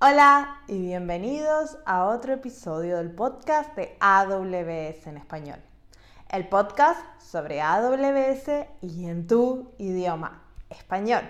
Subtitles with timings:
[0.00, 5.58] Hola y bienvenidos a otro episodio del podcast de AWS en español.
[6.28, 11.22] El podcast sobre AWS y en tu idioma español.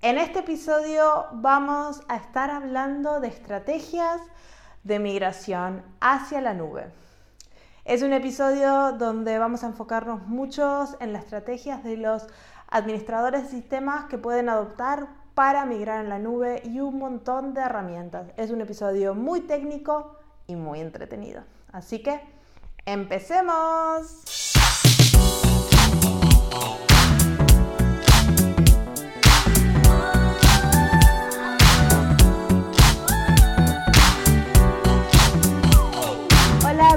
[0.00, 4.20] En este episodio vamos a estar hablando de estrategias
[4.82, 6.90] de migración hacia la nube.
[7.84, 12.26] Es un episodio donde vamos a enfocarnos muchos en las estrategias de los
[12.66, 17.62] administradores de sistemas que pueden adoptar para migrar en la nube y un montón de
[17.62, 18.30] herramientas.
[18.36, 21.42] Es un episodio muy técnico y muy entretenido.
[21.72, 22.20] Así que,
[22.84, 24.52] empecemos.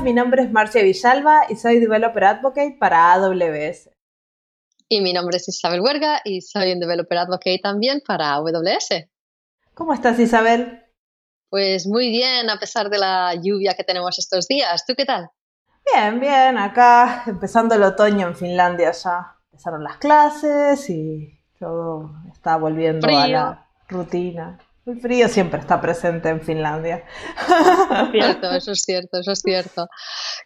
[0.06, 3.95] Mi nombre es Marcia Villalba y soy Developer Advocate para AWS.
[4.88, 9.08] Y mi nombre es Isabel Huerga y soy un Developer Advocate también para AWS.
[9.74, 10.84] ¿Cómo estás, Isabel?
[11.50, 14.86] Pues muy bien, a pesar de la lluvia que tenemos estos días.
[14.86, 15.30] ¿Tú qué tal?
[15.92, 19.38] Bien, bien, acá empezando el otoño en Finlandia ya.
[19.52, 24.60] Empezaron las clases y todo está volviendo a la rutina.
[24.86, 27.06] El frío siempre está presente en Finlandia.
[27.48, 29.88] Es cierto, eso es cierto, eso es cierto.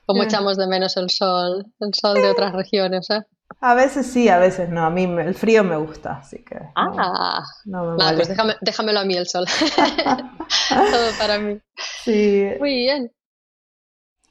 [0.06, 3.26] Como echamos de menos el sol, el sol de otras regiones, ¿eh?
[3.62, 4.86] A veces sí, a veces no.
[4.86, 6.58] A mí el frío me gusta, así que.
[6.76, 9.46] Ah, no, me pues déjame, déjamelo a mí el sol.
[10.70, 11.60] Todo para mí.
[12.04, 12.46] Sí.
[12.60, 13.12] Muy bien.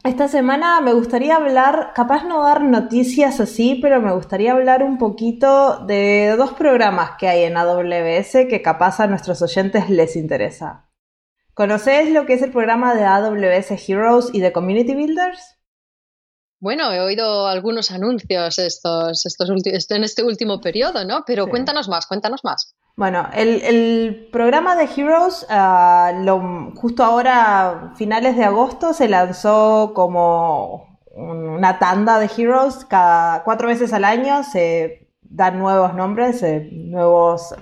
[0.05, 4.97] Esta semana me gustaría hablar, capaz no dar noticias así, pero me gustaría hablar un
[4.97, 10.89] poquito de dos programas que hay en AWS que capaz a nuestros oyentes les interesa.
[11.53, 15.58] ¿Conoces lo que es el programa de AWS Heroes y de Community Builders?
[16.61, 19.51] Bueno, he oído algunos anuncios estos, estos
[19.91, 21.23] en este último periodo, ¿no?
[21.27, 22.75] Pero cuéntanos más, cuéntanos más.
[22.97, 26.13] Bueno, el, programa de Heroes, ah,
[26.75, 32.85] justo ahora, finales de agosto, se lanzó como una tanda de Heroes.
[32.87, 37.55] Cada cuatro veces al año se dan nuevos nombres, eh, nuevos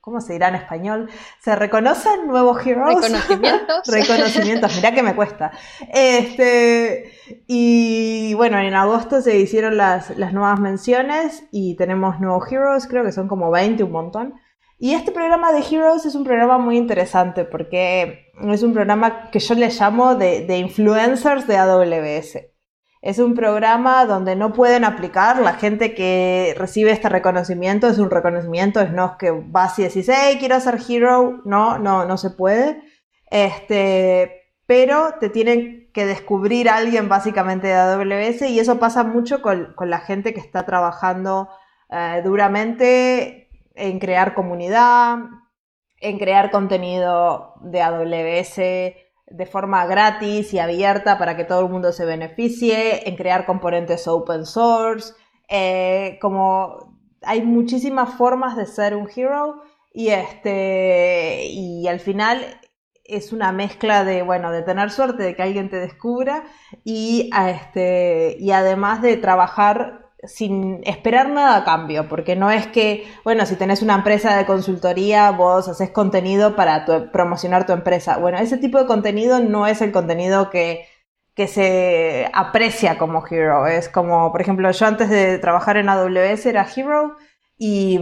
[0.00, 1.10] ¿cómo se dirá en español?
[1.40, 2.96] Se reconocen nuevos heroes.
[2.96, 3.86] Reconocimientos.
[3.86, 5.52] Reconocimientos, mirá que me cuesta.
[5.92, 7.12] Este,
[7.46, 13.04] y bueno, en agosto se hicieron las, las nuevas menciones y tenemos nuevos heroes, creo
[13.04, 14.34] que son como 20, un montón.
[14.78, 19.38] Y este programa de Heroes es un programa muy interesante porque es un programa que
[19.38, 22.38] yo le llamo de, de influencers de AWS.
[23.02, 28.10] Es un programa donde no pueden aplicar la gente que recibe este reconocimiento, es un
[28.10, 32.30] reconocimiento, es no que vas y decís, hey, quiero ser hero, no, no, no se
[32.30, 32.82] puede.
[33.30, 39.40] Este, pero te tienen que descubrir a alguien básicamente de AWS y eso pasa mucho
[39.40, 41.48] con, la gente que está trabajando
[41.88, 45.18] eh, duramente en crear comunidad,
[46.00, 48.60] en crear contenido de AWS
[49.30, 54.06] de forma gratis y abierta para que todo el mundo se beneficie, en crear componentes
[54.08, 55.14] open source,
[55.48, 62.60] eh, como hay muchísimas formas de ser un hero y este y al final
[63.04, 66.44] es una mezcla de bueno de tener suerte de que alguien te descubra
[66.84, 73.06] y este y además de trabajar sin esperar nada a cambio, porque no es que,
[73.24, 78.18] bueno, si tenés una empresa de consultoría, vos haces contenido para promocionar tu empresa.
[78.18, 80.86] Bueno, ese tipo de contenido no es el contenido que,
[81.34, 83.66] que se aprecia como hero.
[83.66, 87.16] Es como, por ejemplo, yo antes de trabajar en AWS era hero
[87.56, 88.00] y,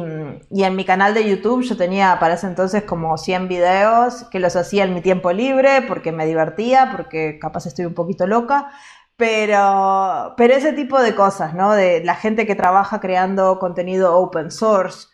[0.50, 4.38] y, en mi canal de YouTube yo tenía para ese entonces como 100 videos que
[4.38, 8.70] los hacía en mi tiempo libre porque me divertía, porque capaz estoy un poquito loca.
[9.18, 11.72] Pero, pero ese tipo de cosas, ¿no?
[11.72, 15.08] De la gente que trabaja creando contenido open source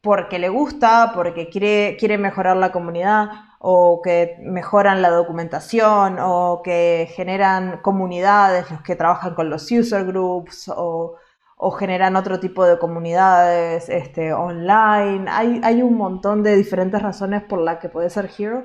[0.00, 3.28] porque le gusta, porque quiere, quiere mejorar la comunidad,
[3.58, 10.06] o que mejoran la documentación, o que generan comunidades, los que trabajan con los user
[10.06, 11.18] groups, o,
[11.78, 15.26] generan otro tipo de comunidades este, online.
[15.30, 18.64] Hay, hay un montón de diferentes razones por las que puede ser Hero.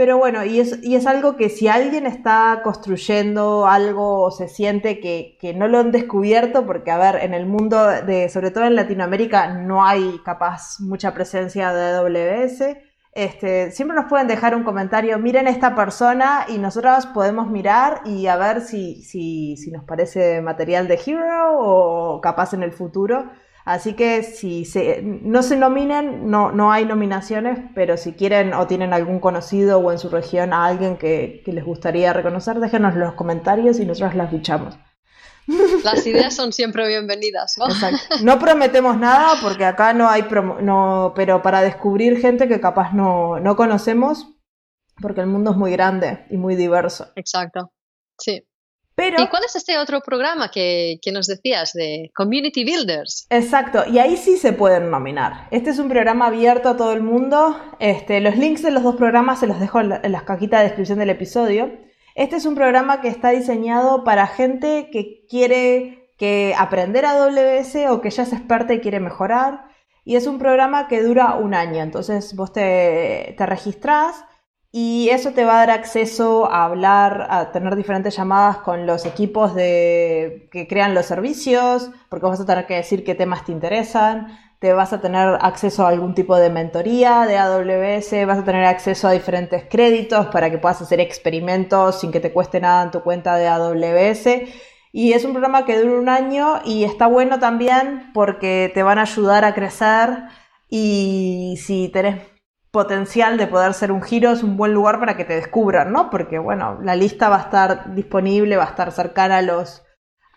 [0.00, 4.48] Pero bueno, y es, y es algo que si alguien está construyendo algo o se
[4.48, 8.50] siente que, que, no lo han descubierto, porque a ver, en el mundo, de, sobre
[8.50, 12.78] todo en Latinoamérica, no hay capaz mucha presencia de AWS,
[13.12, 18.26] este, siempre nos pueden dejar un comentario, miren esta persona y nosotros podemos mirar y
[18.26, 23.26] a ver si, si, si nos parece material de Hero o capaz en el futuro
[23.64, 24.66] Así que si
[25.22, 29.92] no se nominan, no, no hay nominaciones, pero si quieren o tienen algún conocido o
[29.92, 34.14] en su región a alguien que, les gustaría reconocer, déjenos en los comentarios y nosotros
[34.14, 34.76] las luchamos.
[35.84, 37.66] Las ideas son siempre bienvenidas, ¿no?
[37.66, 38.22] Exacto.
[38.22, 40.24] No prometemos nada porque acá no hay
[40.62, 44.28] no, pero para descubrir gente que capaz no, no conocemos,
[45.00, 47.10] porque el mundo es muy grande y muy diverso.
[47.16, 47.72] Exacto.
[48.18, 48.46] Sí.
[49.18, 53.26] ¿Y cuál es este otro programa que, nos decías de Community Builders?
[53.30, 55.48] Exacto, y ahí sí se pueden nominar.
[55.50, 57.58] Este es un programa abierto a todo el mundo.
[57.78, 60.66] Este, los links de los dos programas se los dejo en, la, las cajitas de
[60.66, 61.70] descripción del episodio.
[62.14, 68.00] Este es un programa que está diseñado para gente que quiere que aprender AWS o
[68.00, 69.64] que ya es experta y quiere mejorar.
[70.04, 71.82] Y es un programa que dura un año.
[71.82, 74.24] Entonces vos te, te registrás
[74.72, 79.04] y eso te va a dar acceso a hablar, a tener diferentes llamadas con los
[79.04, 83.50] equipos de, que crean los servicios, porque vas a tener que decir qué temas te
[83.52, 84.28] interesan,
[84.60, 88.64] te vas a tener acceso a algún tipo de mentoría de AWS, vas a tener
[88.64, 92.90] acceso a diferentes créditos para que puedas hacer experimentos sin que te cueste nada en
[92.92, 94.50] tu cuenta de AWS.
[94.92, 98.98] Y es un programa que dura un año y está bueno también porque te van
[98.98, 100.10] a ayudar a crecer
[100.68, 102.29] y si tenés
[102.70, 106.10] potencial de poder ser un giro es un buen lugar para que te descubran, ¿no?
[106.10, 109.82] Porque, bueno, la lista va a estar disponible, va a estar cercana a los,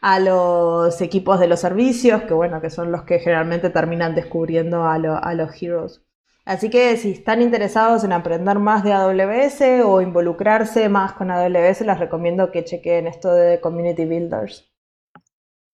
[0.01, 4.83] a los equipos de los servicios, que, bueno, que son los que generalmente terminan descubriendo
[4.83, 6.01] a, a los heroes.
[6.45, 11.81] Así que si están interesados en aprender más de AWS o involucrarse más con AWS,
[11.81, 14.69] les recomiendo que chequen esto de Community Builders.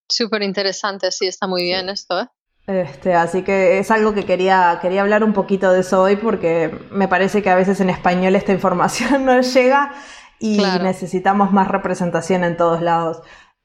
[0.08, 2.28] Súper interesante, sí, está muy bien esto, ¿eh?
[2.70, 6.72] Este, así que es algo que quería, quería hablar un poquito de eso hoy porque
[6.92, 9.92] me parece que a veces en español esta información no llega
[10.38, 13.22] y necesitamos más representación en todos lados.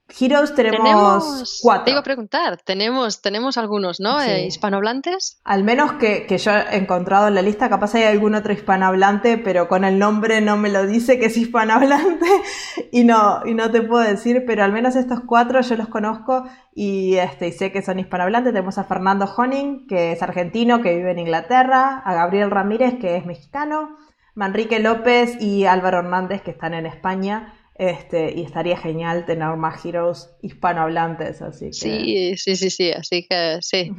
[0.07, 1.85] Heroes tenemos, cuatro.
[1.85, 4.21] Te iba a preguntar, tenemos, tenemos algunos, ¿no?
[4.21, 5.39] Eh, ¿Hispanohablantes?
[5.43, 9.39] Al menos que, que, yo he encontrado en la lista, capaz hay algún otro hispanohablante,
[9.39, 12.27] pero con el nombre no me lo dice que es hispanohablante
[12.91, 16.45] y no, y no te puedo decir, pero al menos estos cuatro yo los conozco
[16.75, 18.53] y, este, y sé que son hispanohablantes.
[18.53, 23.17] Tenemos a Fernando Honing, que es argentino, que vive en Inglaterra, a Gabriel Ramírez, que
[23.17, 23.97] es mexicano,
[24.35, 27.53] Manrique López y Álvaro Hernández, que están en España.
[27.77, 31.73] Este, y estaría genial tener más heroes hispanohablantes, así que...
[31.73, 33.91] Sí, sí, sí, sí, así que sí,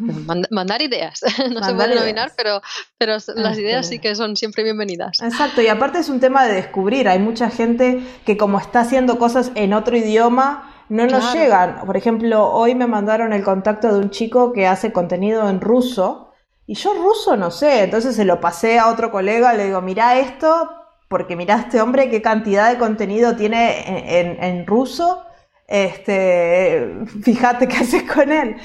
[0.51, 1.21] mandar ideas,
[1.53, 2.63] no se puede nominar, pero,
[2.97, 5.21] pero las ideas sí que son siempre bienvenidas.
[5.21, 9.19] Exacto, y aparte es un tema de descubrir, hay mucha gente que como está haciendo
[9.19, 11.85] cosas en otro idioma, no nos llegan.
[11.85, 16.33] Por ejemplo, hoy me mandaron el contacto de un chico que hace contenido en ruso,
[16.67, 20.19] y yo ruso no sé, entonces se lo pasé a otro colega, le digo, mira
[20.19, 20.71] esto,
[21.09, 25.25] porque mira este hombre qué cantidad de contenido tiene en, ruso,
[25.69, 28.57] este, fíjate qué haces con él.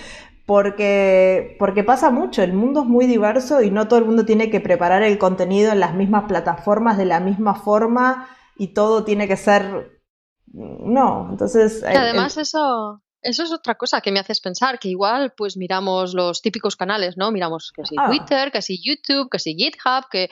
[0.46, 4.50] Porque, porque pasa mucho, el mundo es muy diverso y no todo el mundo tiene
[4.50, 8.28] que preparar el contenido en las mismas plataformas de la misma forma
[8.58, 10.02] y todo tiene que ser...
[10.48, 11.84] No, entonces...
[11.84, 16.42] además eso, eso es otra cosa que me haces pensar, que igual pues miramos los
[16.42, 17.32] típicos canales, ¿no?
[17.32, 18.08] Miramos que si ah.
[18.08, 20.30] Twitter, que si YouTube, que si GitHub, que,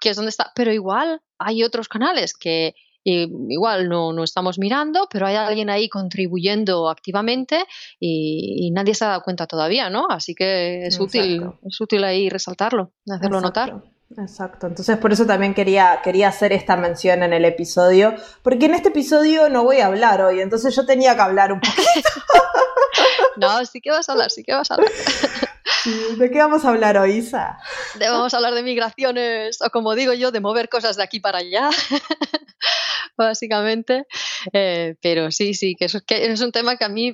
[0.00, 2.74] que es donde está, pero igual hay otros canales que
[3.04, 7.64] igual no, no, estamos mirando, pero hay alguien ahí contribuyendo activamente
[7.98, 10.06] y, nadie se ha dado cuenta todavía, ¿no?
[10.10, 13.82] Así que es útil, es útil ahí resaltarlo, hacerlo notar.
[14.16, 18.74] Exacto, entonces por eso también quería, quería hacer esta mención en el episodio, porque en
[18.74, 22.08] este episodio no voy a hablar hoy, entonces yo tenía que hablar un poquito.
[23.36, 24.90] no, sí que vas a hablar, sí que vas a hablar.
[26.16, 27.58] ¿De qué vamos a hablar hoy, Isa?
[27.98, 31.38] vamos a hablar de migraciones, o como digo yo, de mover cosas de aquí para
[31.38, 31.70] allá,
[33.18, 34.06] básicamente.
[34.52, 37.12] Eh, pero sí, sí, que, es un tema que a mí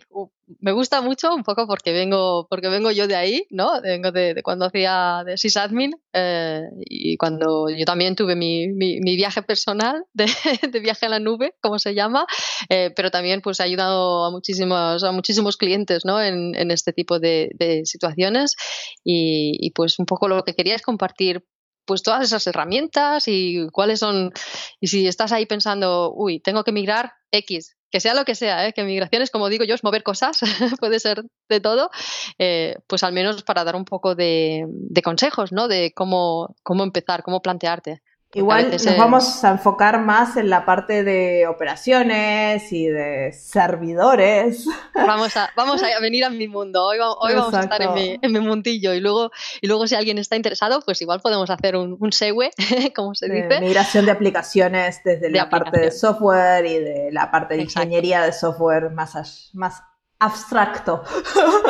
[0.60, 3.80] me gusta mucho, un poco porque vengo, porque vengo yo de ahí, ¿no?
[3.80, 9.42] Vengo de, cuando hacía de sysadmin eh, y cuando yo también tuve mi, mi, viaje
[9.42, 12.26] personal de, viaje a la nube, como se llama,
[12.68, 16.20] eh, pero también pues he ayudado a muchísimos, a muchísimos clientes, ¿no?
[16.20, 18.56] En, este tipo de, de situaciones
[19.04, 21.44] y, y, pues un poco lo que quería es compartir
[21.84, 24.32] pues todas esas herramientas y cuáles son,
[24.80, 28.66] y si estás ahí pensando, uy, tengo que migrar X, que sea lo que sea,
[28.66, 28.72] ¿eh?
[28.72, 30.40] que migraciones, como digo yo, es mover cosas,
[30.80, 31.90] puede ser de todo,
[32.38, 35.68] eh, pues al menos para dar un poco de, de consejos, ¿no?
[35.68, 38.02] De cómo, cómo empezar, cómo plantearte.
[38.34, 44.66] Igual nos vamos a enfocar más en la parte de operaciones y de servidores.
[44.94, 46.84] Vamos a, vamos a venir a mi mundo.
[46.86, 48.94] Hoy, vamos a estar en mi, en mi, mundillo.
[48.94, 52.50] Y luego, y luego, si alguien está interesado, pues igual podemos hacer un, un segue,
[52.96, 53.60] como se dice.
[53.60, 58.32] migración de aplicaciones desde la parte de software y de la parte de ingeniería de
[58.32, 59.82] software más, más
[60.18, 61.02] abstracto.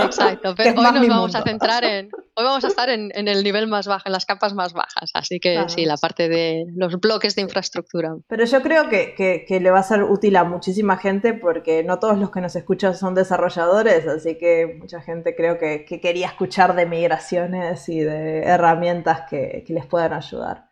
[0.03, 3.67] Exacto, pero hoy nos vamos a centrar en, hoy vamos a estar en, el nivel
[3.67, 7.35] más bajo, en las capas más bajas, así que sí, la parte de los bloques
[7.35, 8.15] de infraestructura.
[8.29, 12.19] Pero yo creo que, le va a ser útil a muchísima gente porque no todos
[12.19, 16.87] los que nos escuchan son desarrolladores, así que mucha gente creo que, quería escuchar de
[16.87, 20.71] migraciones y de herramientas que, les puedan ayudar.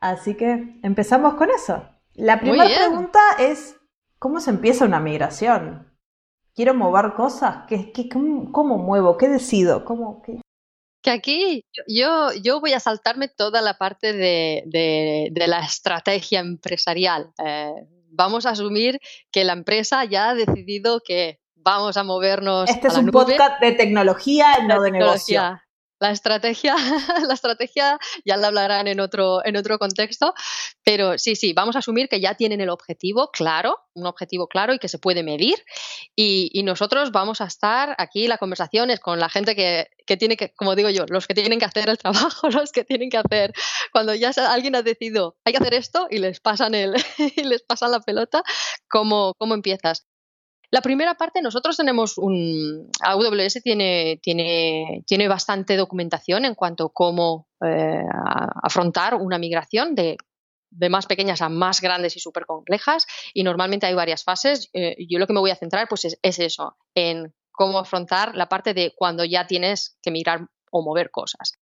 [0.00, 1.84] Así que empezamos con eso.
[2.14, 3.76] La primera pregunta es,
[4.18, 5.89] ¿cómo se empieza una migración?
[6.60, 9.16] Quiero mover cosas, ¿Qué, qué, cómo, muevo?
[9.16, 9.82] ¿Qué decido?
[9.86, 10.22] ¿Cómo,
[11.02, 17.32] Que aquí yo, yo voy a saltarme toda la parte de, de, la estrategia empresarial.
[17.42, 17.72] Eh,
[18.10, 19.00] vamos a asumir
[19.32, 22.68] que la empresa ya ha decidido que vamos a movernos.
[22.68, 25.40] Este es un podcast de tecnología, no de negocio.
[26.00, 26.74] La estrategia,
[27.28, 30.32] la estrategia ya la hablarán en otro, en otro contexto,
[30.82, 34.72] pero sí, sí, vamos a asumir que ya tienen el objetivo claro, un objetivo claro
[34.72, 35.62] y que se puede medir.
[36.16, 40.36] Y, nosotros vamos a estar aquí, la conversación es con la gente que, que, tiene
[40.36, 43.18] que, como digo yo, los que tienen que hacer el trabajo, los que tienen que
[43.18, 43.52] hacer,
[43.92, 46.94] cuando ya alguien ha decidido, hay que hacer esto y les pasan, el,
[47.36, 48.42] y les pasan la pelota,
[48.88, 50.06] ¿cómo, cómo empiezas?
[50.72, 52.90] La primera parte, nosotros tenemos un.
[53.00, 58.04] AWS tiene, tiene, tiene bastante documentación en cuanto a cómo eh,
[58.62, 60.16] afrontar una migración de,
[60.88, 63.06] más pequeñas a más grandes y súper complejas.
[63.34, 64.70] Y normalmente hay varias fases.
[64.72, 68.36] Eh, yo lo que me voy a centrar pues es, es eso, en cómo afrontar
[68.36, 71.59] la parte de cuando ya tienes que migrar o mover cosas.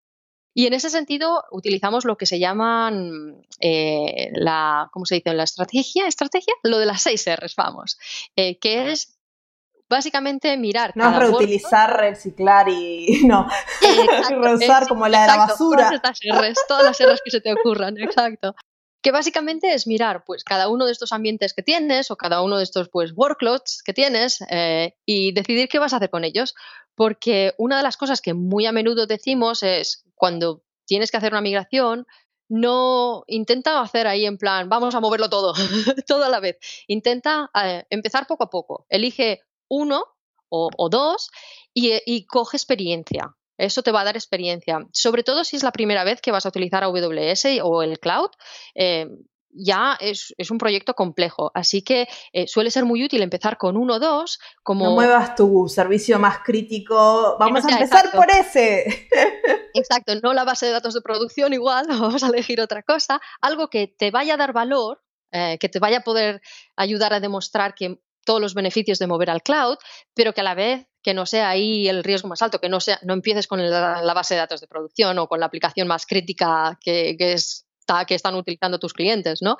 [0.58, 5.32] Y en ese sentido utilizamos lo que se llaman eh, la, ¿cómo se dice?
[5.32, 7.96] La estrategia, estrategia, lo de las seis R's, vamos,
[8.34, 9.20] eh, que es
[9.88, 10.90] básicamente mirar.
[10.96, 13.46] No es reutilizar, reciclar y no,
[14.42, 15.90] reusar como la de la basura.
[15.90, 18.56] Todas, R's, todas las R's que se te ocurran, exacto
[19.00, 22.58] que básicamente es mirar pues cada uno de estos ambientes que tienes o cada uno
[22.58, 26.54] de estos pues workloads que tienes eh, y decidir qué vas a hacer con ellos.
[26.94, 31.32] Porque una de las cosas que muy a menudo decimos es cuando tienes que hacer
[31.32, 32.06] una migración
[32.48, 35.52] no intenta hacer ahí en plan vamos a moverlo todo
[36.06, 38.86] todo a la vez intenta eh, empezar poco a poco.
[38.88, 40.04] Elige uno
[40.50, 41.30] o, dos
[41.74, 44.86] y, y coge experiencia eso te va a dar experiencia.
[44.92, 48.30] Sobre todo si es la primera vez que vas a utilizar AWS o el cloud.
[48.74, 49.06] Eh,
[49.50, 53.94] ya es, un proyecto complejo, así que eh, suele ser muy útil empezar con uno
[53.94, 54.38] o dos.
[54.62, 54.84] Como...
[54.84, 59.08] No muevas tu servicio más crítico, vamos a empezar por ese.
[59.74, 63.68] Exacto, no la base de datos de producción igual, vamos a elegir otra cosa, algo
[63.68, 66.40] que te vaya a dar valor, eh, que te vaya a poder
[66.76, 69.78] ayudar a demostrar que todos los beneficios de mover al cloud,
[70.14, 72.80] pero que a la vez que no sea ahí el riesgo más alto, que no,
[72.80, 76.06] sea, no empieces con la base de datos de producción o con la aplicación más
[76.06, 77.67] crítica que, es
[78.06, 79.56] que están utilizando tus clientes, ¿no?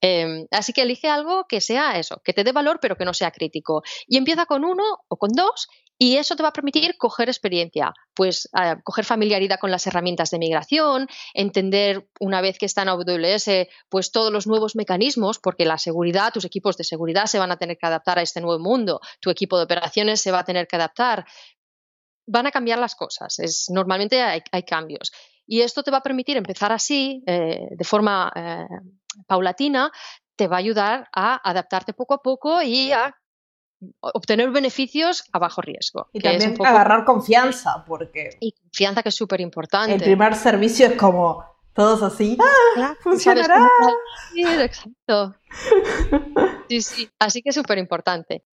[0.00, 3.14] Em, así que elige algo que sea eso, que te dé valor pero que no
[3.14, 3.82] sea crítico.
[4.06, 5.68] Y empieza con uno o con dos
[5.98, 8.48] y eso te va a permitir coger experiencia, pues
[8.84, 14.12] coger familiaridad con las herramientas de migración, entender una vez que está en AWS, pues
[14.12, 17.78] todos los nuevos mecanismos, porque la seguridad, tus equipos de seguridad se van a tener
[17.78, 20.76] que adaptar a este nuevo mundo, tu equipo de operaciones se va a tener que
[20.76, 21.24] adaptar.
[22.28, 25.12] Van a cambiar las cosas, es, normalmente hay, cambios.
[25.46, 28.66] Y esto te va a permitir empezar así, eh, de forma eh,
[29.26, 29.92] paulatina,
[30.34, 33.14] te va a ayudar a adaptarte poco a poco y a
[34.00, 36.08] obtener beneficios a bajo riesgo.
[36.12, 38.30] Y también agarrar confianza, porque...
[38.40, 39.94] Y confianza que es súper importante.
[39.94, 41.44] El primer servicio es como
[41.76, 42.38] todos así,
[42.78, 43.68] ¡Ah, funcionará.
[44.32, 45.34] Sí, exacto.
[46.68, 48.44] Sí, sí, así que es súper importante.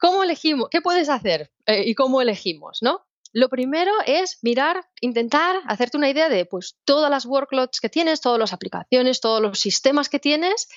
[0.00, 0.68] ¿Cómo elegimos?
[0.68, 3.06] ¿Qué puedes hacer eh, y cómo elegimos, no?
[3.32, 8.20] Lo primero es mirar, intentar hacerte una idea de pues todas las workloads que tienes,
[8.20, 10.68] todas las aplicaciones, todos los sistemas que tienes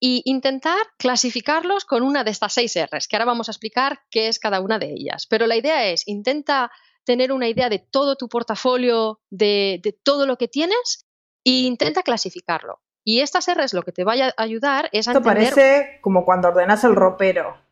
[0.00, 4.28] y intentar clasificarlos con una de estas seis R's, que ahora vamos a explicar qué
[4.28, 5.26] es cada una de ellas.
[5.26, 6.70] Pero la idea es, intenta
[7.04, 11.06] tener una idea de todo tu portafolio, de, todo lo que tienes
[11.44, 12.80] e intenta clasificarlo.
[13.04, 16.48] Y estas R's lo que te vaya a ayudar es a Esto parece como cuando
[16.48, 17.67] ordenas el ropero.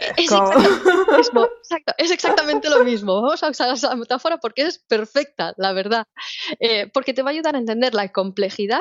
[1.98, 3.20] Es, exactamente lo mismo.
[3.20, 6.04] Vamos a usar esa metáfora porque es perfecta, la verdad.
[6.58, 8.80] Eh, porque te va a ayudar a entender la complejidad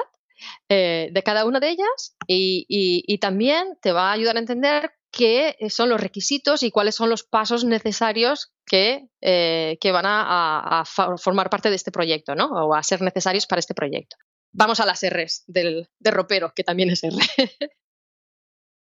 [0.69, 5.57] eh, de cada una de ellas y, también te va a ayudar a entender qué
[5.69, 10.83] son los requisitos y cuáles son los pasos necesarios que, eh, van a,
[11.17, 12.45] formar parte de este proyecto, ¿no?
[12.45, 14.15] O a ser necesarios para este proyecto.
[14.51, 17.15] Vamos a las R's del, de ropero, que también es R.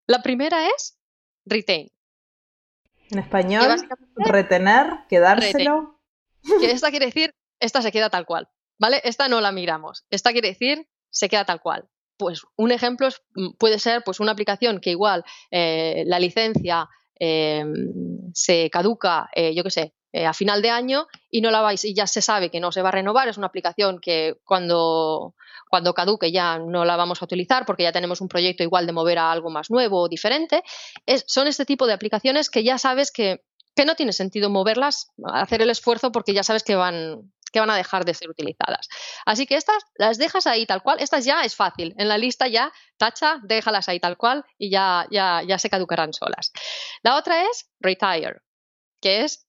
[0.07, 0.99] La primera es
[1.45, 1.89] retain.
[3.11, 6.01] En español, retener, quedárselo.
[6.61, 8.49] Que esta quiere decir, esta se queda tal cual,
[8.79, 9.01] ¿vale?
[9.05, 10.05] Esta no la miramos.
[10.11, 11.89] Esta quiere decir, se queda tal cual.
[12.17, 16.89] Pues un ejemplo mm, puede ser pues una aplicación que igual eh, la licencia
[18.33, 22.07] se caduca, yo qué sé, a final de año y no la vais y ya
[22.07, 25.35] se sabe que no se va a renovar, es una aplicación que cuando,
[25.69, 28.93] cuando caduque ya no la vamos a utilizar porque ya tenemos un proyecto igual de
[28.93, 30.63] mover a algo más nuevo o diferente.
[31.27, 33.43] son este tipo de aplicaciones que ya sabes que
[33.79, 37.71] que no tiene sentido moverlas, hacer el esfuerzo porque ya sabes que van, que van
[37.71, 38.89] a dejar de ser utilizadas.
[39.25, 42.49] Así que estas las dejas ahí tal cual, estas ya es fácil, en la lista
[42.49, 46.53] ya tacha, déjalas ahí tal cual y ya, ya, ya se caducarán solas.
[47.05, 48.41] La otra es retire,
[49.01, 49.47] que es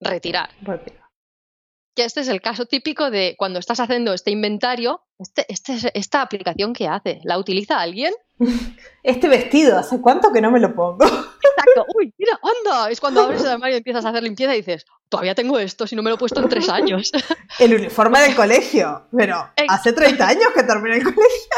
[0.00, 0.50] retirar.
[1.94, 6.22] Que este es el caso típico de cuando estás haciendo este inventario, este, este, esta
[6.22, 8.14] aplicación que hace, ¿la utiliza alguien?
[9.02, 11.04] Este vestido, ¿hace cuánto que no me lo pongo?
[11.04, 11.86] Exacto.
[11.96, 12.90] Uy, mira, anda.
[12.90, 15.86] Es cuando abres el armario y empiezas a hacer limpieza y dices, todavía tengo esto,
[15.86, 17.10] si no me lo he puesto en tres años.
[17.58, 19.06] El uniforme del colegio.
[19.16, 21.48] Pero hace 30 años que terminé el colegio.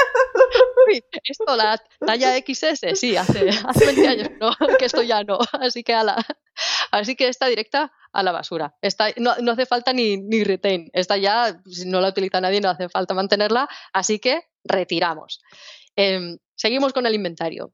[0.86, 5.38] Uy, esto, la talla XS, sí, hace, hace 20 años no, que esto ya no.
[5.52, 6.16] Así que, a
[6.90, 8.74] así que está directa a la basura.
[9.16, 10.90] no, no, hace falta ni, ni retain.
[10.92, 13.68] Esta ya, si no la utiliza nadie, no hace falta mantenerla.
[13.92, 15.40] Así que retiramos.
[15.96, 17.72] Em, seguimos con el inventario.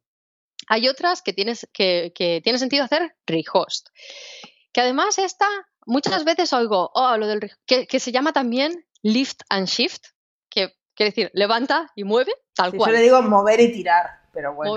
[0.68, 3.88] Hay otras que, tienes, que, tiene sentido hacer rehost.
[4.72, 5.46] Que además esta,
[5.86, 10.15] muchas veces oigo, oh, lo del que, que se llama también lift and shift, que
[10.96, 12.90] quiere decir levanta y mueve, tal cual.
[12.90, 14.76] Yo le digo mover y tirar, pero bueno.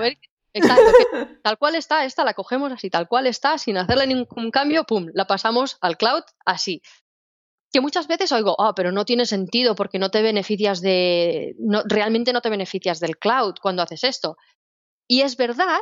[0.52, 0.84] exacto,
[1.42, 5.08] tal cual está, esta la cogemos así, tal cual está, sin hacerle ningún cambio, pum,
[5.14, 6.82] la pasamos al cloud así
[7.72, 11.82] que muchas veces oigo, ah, pero no tiene sentido porque no te beneficias de, no,
[11.86, 14.36] realmente no te beneficias del cloud cuando haces esto.
[15.08, 15.80] Y es verdad,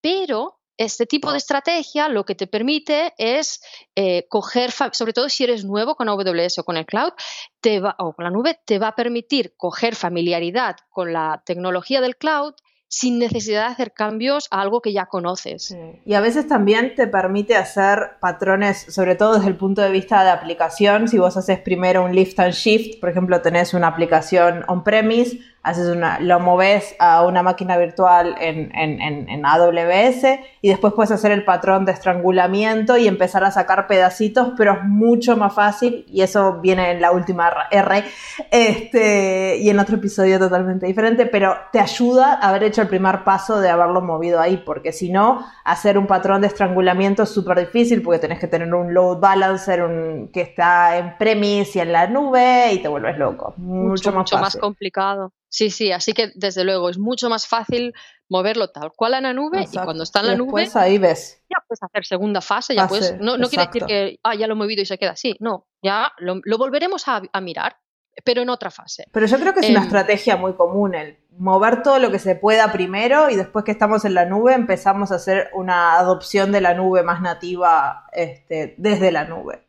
[0.00, 3.62] pero este tipo de estrategia lo que te permite es
[3.94, 7.12] eh, coger, sobre todo si eres nuevo con AWS o con el cloud,
[7.60, 12.00] te va, o con la nube, te va a permitir coger familiaridad con la tecnología
[12.00, 12.54] del cloud
[12.94, 15.76] sin necesidad de hacer cambios a algo que ya conoces.
[16.04, 20.22] Y a veces también te permite hacer patrones, sobre todo desde el punto de vista
[20.22, 21.08] de aplicación.
[21.08, 25.88] Si vos haces primero un lift and shift, por ejemplo, tenés una aplicación on-premise, haces
[25.88, 31.32] una, lo moves a una máquina virtual en, en, en, AWS y después puedes hacer
[31.32, 36.20] el patrón de estrangulamiento y empezar a sacar pedacitos, pero es mucho más fácil y
[36.20, 38.04] eso viene en la última R
[38.50, 43.24] este, y en otro episodio totalmente diferente, pero te ayuda a haber hecho el primer
[43.24, 47.60] paso de haberlo movido ahí, porque si no, hacer un patrón de estrangulamiento es súper
[47.60, 51.92] difícil porque tenés que tener un load balancer un, que está en premise y en
[51.92, 53.54] la nube y te vuelves loco.
[53.56, 55.32] Mucho, más, mucho más complicado.
[55.54, 57.94] Sí, sí, así que desde luego es mucho más fácil
[58.28, 61.44] moverlo tal cual en la nube y cuando está en la nube ahí ves.
[61.48, 64.56] ya puedes hacer segunda fase, ya puedes, no, quiere decir que ah, ya lo he
[64.56, 67.76] movido y se queda así, no, ya lo, volveremos a, mirar,
[68.24, 69.04] pero en otra fase.
[69.12, 72.18] Pero yo creo que es una em, estrategia muy común el mover todo lo que
[72.18, 76.50] se pueda primero y después que estamos en la nube empezamos a hacer una adopción
[76.50, 79.68] de la nube más nativa este, desde la nube.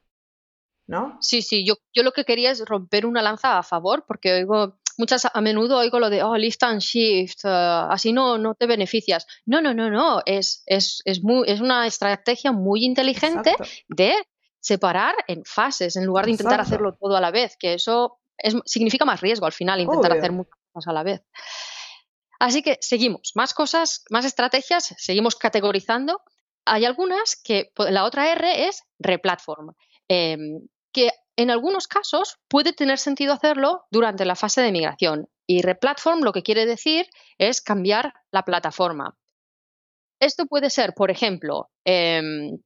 [0.88, 1.18] ¿No?
[1.20, 4.80] Sí, sí, yo, yo lo que quería es romper una lanza a favor porque oigo
[4.98, 8.68] muchas a menudo oigo lo de, oh, lift and shift, uh, así no, no te
[8.68, 9.28] beneficias.
[9.46, 13.56] No, no, no, no, es, es, es, muy, es una estrategia muy inteligente
[13.88, 14.16] de
[14.60, 18.56] separar en fases en lugar de intentar hacerlo todo a la vez, que eso es,
[18.66, 21.22] significa más riesgo al final, intentar hacer muchas cosas a la vez.
[22.40, 26.22] Así que seguimos, más cosas, más estrategias, seguimos categorizando.
[26.66, 29.74] Hay algunas que la otra R es replatform,
[30.10, 30.38] eh,
[30.92, 36.22] que en algunos casos puede tener sentido hacerlo durante la fase de migración y replatform
[36.22, 39.18] lo que quiere decir es cambiar la plataforma.
[40.20, 42.58] Esto puede ser, por ejemplo, em,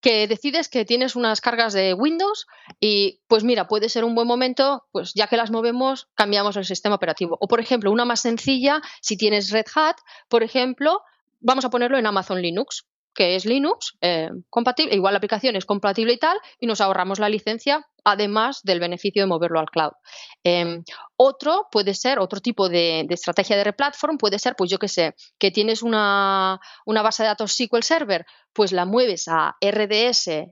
[0.00, 2.46] que decides que tienes unas cargas de Windows
[2.78, 6.64] y pues mira, puede ser un buen momento, pues ya que las movemos, cambiamos el
[6.64, 7.36] sistema operativo.
[7.40, 9.96] O por ejemplo, una más sencilla, si tienes Red Hat,
[10.28, 11.00] por ejemplo,
[11.40, 12.86] vamos a ponerlo en Amazon Linux
[13.18, 17.18] que es Linux, eh, compatible, igual la aplicación es compatible y tal, y nos ahorramos
[17.18, 19.90] la licencia, además del beneficio de moverlo al cloud.
[20.44, 20.84] Em,
[21.16, 25.16] otro puede ser, otro tipo de, estrategia de replatform puede ser, pues yo que sé,
[25.36, 30.46] que tienes una, base de datos SQL Server, pues la mueves a RDS eh,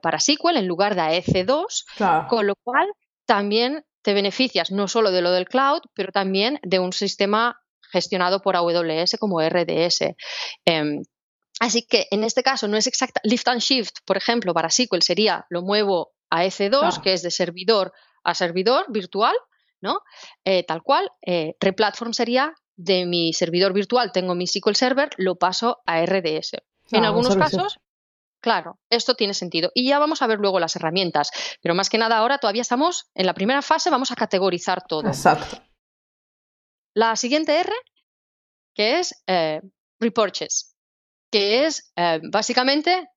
[0.00, 2.86] para SQL en lugar de a EC2, con lo cual
[3.26, 7.58] también te beneficias no solo de lo del cloud, pero también de un sistema
[7.90, 10.14] gestionado por AWS como RDS.
[10.64, 11.02] Em,
[11.60, 13.20] Así que en este caso no es exacta.
[13.24, 17.30] Lift and shift, por ejemplo, para SQL sería lo muevo a EC2, que es de
[17.30, 17.92] servidor
[18.24, 19.34] a servidor virtual,
[19.80, 20.00] ¿no?
[20.44, 21.10] Eh, tal cual.
[21.20, 26.62] Eh, replatform sería de mi servidor virtual, tengo mi SQL Server, lo paso a RDS.
[26.90, 27.78] en algunos casos,
[28.40, 29.70] claro, esto tiene sentido.
[29.74, 31.30] Y ya vamos a ver luego las herramientas.
[31.60, 35.06] Pero más que nada ahora todavía estamos en la primera fase, vamos a categorizar todo.
[35.06, 35.62] Exacto.
[36.94, 37.72] La siguiente R,
[38.74, 39.60] que es eh,
[40.00, 40.71] repurchase
[41.32, 43.08] que es eh, básicamente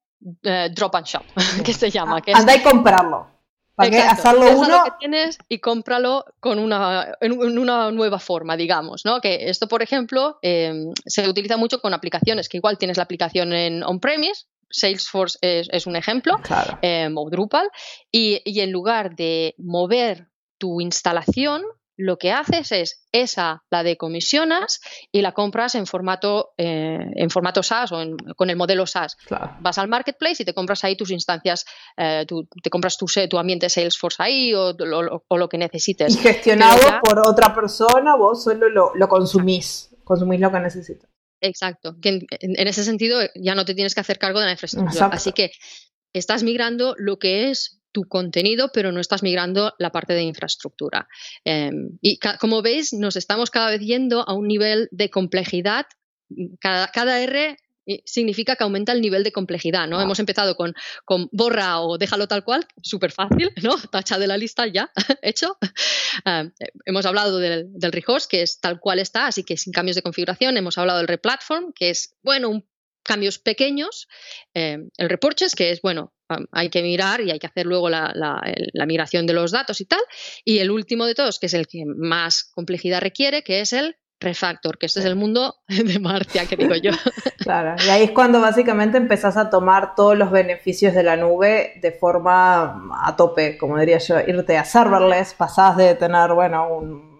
[0.44, 1.24] eh, drop and shop,
[1.64, 2.22] que se llama.
[2.22, 3.36] Que Anda y comprarlo.
[3.76, 4.70] ¿Para hacerlo uno?
[4.70, 9.20] Lo que tienes y cómpralo con una, en una nueva forma, digamos, ¿no?
[9.20, 13.52] Que esto, por ejemplo, em, se utiliza mucho con aplicaciones, que igual tienes la aplicación
[13.52, 16.38] en on-premise, Salesforce es, un ejemplo,
[16.82, 17.70] em, o Drupal,
[18.10, 21.64] y, y en lugar de mover tu instalación,
[21.98, 24.82] lo que haces es esa la decomisionas
[25.12, 28.04] y la compras en formato eh, en formato SaaS o
[28.36, 29.18] con el modelo SaaS.
[29.62, 31.66] Vas al marketplace y te compras ahí tus instancias,
[31.98, 32.26] eh,
[32.62, 36.16] te compras tu, tu, ambiente Salesforce ahí o, lo que necesites.
[36.16, 41.10] Y gestionado por otra persona, vos solo lo, consumís, consumís lo que necesitas.
[41.42, 45.08] Exacto, que en, ese sentido ya no te tienes que hacer cargo de la infraestructura.
[45.08, 45.52] Así que
[46.14, 51.08] estás migrando lo que es tu contenido, pero no estás migrando la parte de infraestructura.
[51.46, 55.86] Em, y como veis, nos estamos cada vez yendo a un nivel de complejidad.
[56.60, 60.02] Cada, R eh, significa que aumenta el nivel de complejidad, ¿no?
[60.02, 60.74] Hemos empezado con,
[61.06, 63.78] con, borra o déjalo tal cual, súper fácil, ¿no?
[63.92, 65.58] Tacha de la lista ya, hecho.
[66.26, 66.52] Em,
[66.86, 70.02] hemos hablado del, del rehost, que es tal cual está, así que sin cambios de
[70.02, 70.58] configuración.
[70.58, 72.68] Hemos hablado del replatform, que es, bueno, un
[73.06, 74.08] cambios pequeños.
[74.54, 76.14] Em, el repurchase, que es, bueno,
[76.52, 78.12] hay que mirar y hay que hacer luego la,
[78.88, 80.02] migración de los datos y tal.
[80.44, 83.96] Y el último de todos, que es el que más complejidad requiere, que es el
[84.20, 86.92] refactor, que este es el mundo de Marcia, que digo yo.
[87.46, 91.74] Claro, y ahí es cuando básicamente empezás a tomar todos los beneficios de la nube
[91.80, 97.15] de forma a tope, como diría yo, irte a serverless, pasás de tener, bueno, un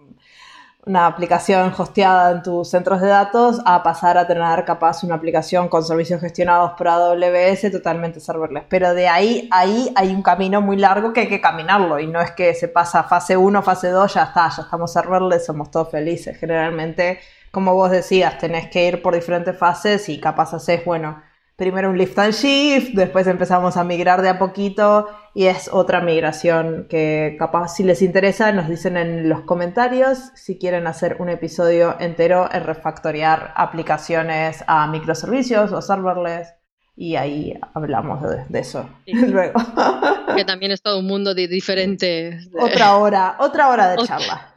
[0.86, 5.68] una aplicación hosteada en tus centros de datos a pasar a tener capaz una aplicación
[5.68, 8.62] con servicios gestionados por AWS totalmente serverless.
[8.68, 12.20] Pero de ahí, ahí hay un camino muy largo que hay que caminarlo y no
[12.20, 15.90] es que se pasa fase 1, fase 2, ya está, ya estamos serverless, somos todos
[15.90, 16.38] felices.
[16.38, 17.18] Generalmente,
[17.50, 21.20] como vos decías, tenés que ir por diferentes fases y capaz haces, bueno,
[21.56, 26.00] primero un lift and shift, después empezamos a migrar de a poquito y es otra
[26.00, 31.30] migración que capaz si les interesa nos dicen en los comentarios si quieren hacer un
[31.30, 36.52] episodio entero en refactorear aplicaciones a microservicios o serverless
[36.94, 39.60] y ahí hablamos de, eso luego.
[40.36, 42.38] Que también es todo un mundo de diferente.
[42.58, 44.54] Otra hora, otra hora de charla.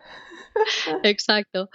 [1.04, 1.70] Exacto.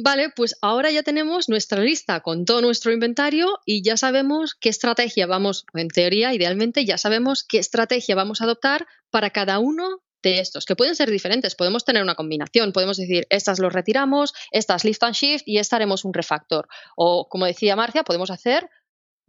[0.00, 4.68] Vale, pues ahora ya tenemos nuestra lista con todo nuestro inventario y ya sabemos qué
[4.68, 10.00] estrategia vamos, en teoría, idealmente, ya sabemos qué estrategia vamos a adoptar para cada uno
[10.22, 11.56] de estos, que pueden ser diferentes.
[11.56, 15.74] Podemos tener una combinación, podemos decir, estas los retiramos, estas lift and shift y esta
[15.74, 16.68] haremos un refactor.
[16.94, 18.70] O, como decía Marcia, podemos hacer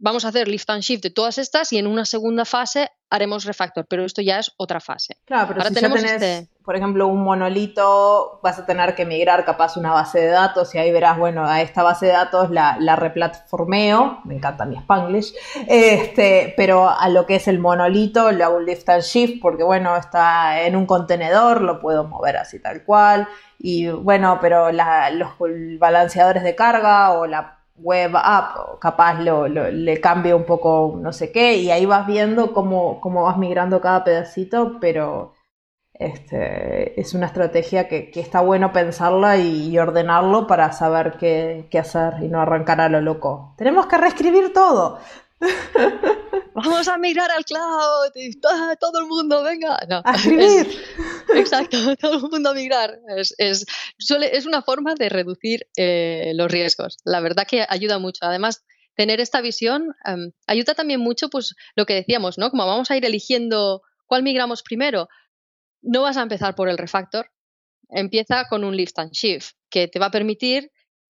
[0.00, 3.44] vamos a hacer lift and shift de todas estas y en una segunda fase haremos
[3.44, 5.18] refactor, pero esto ya es otra fase.
[5.24, 9.44] Claro, pero si tenemos tenés, este por ejemplo, un monolito, vas a tener que migrar
[9.44, 12.76] capaz una base de datos y ahí verás, bueno, a esta base de datos la,
[12.78, 15.34] la replatformeo, me encanta mi Spanglish,
[15.66, 19.62] este, pero a lo que es el monolito le hago un lift and shift porque,
[19.62, 23.26] bueno, está en un contenedor, lo puedo mover así tal cual,
[23.58, 25.30] y bueno, pero los
[25.78, 31.32] balanceadores de carga o la web app, capaz lo, le cambia un poco no sé
[31.32, 35.32] qué, y ahí vas viendo cómo, cómo vas migrando cada pedacito, pero
[36.00, 42.14] este, es una estrategia que, está bueno pensarla y, ordenarlo para saber qué, qué, hacer
[42.22, 43.54] y no arrancar a lo loco.
[43.58, 44.98] Tenemos que reescribir todo.
[46.54, 49.78] Vamos a migrar al cloud y todo, el mundo venga.
[50.04, 50.68] a escribir.
[51.34, 52.98] exacto, todo el mundo a migrar.
[53.16, 53.66] Es, es,
[53.98, 56.96] es una forma de reducir eh, los riesgos.
[57.04, 58.24] La verdad que ayuda mucho.
[58.24, 58.64] Además,
[58.96, 62.50] tener esta visión em, ayuda también mucho, pues lo que decíamos, ¿no?
[62.50, 65.08] Como vamos a ir eligiendo cuál migramos primero,
[65.82, 67.30] no vas a empezar por el refactor.
[67.88, 70.70] Empieza con un lift and shift que te va a permitir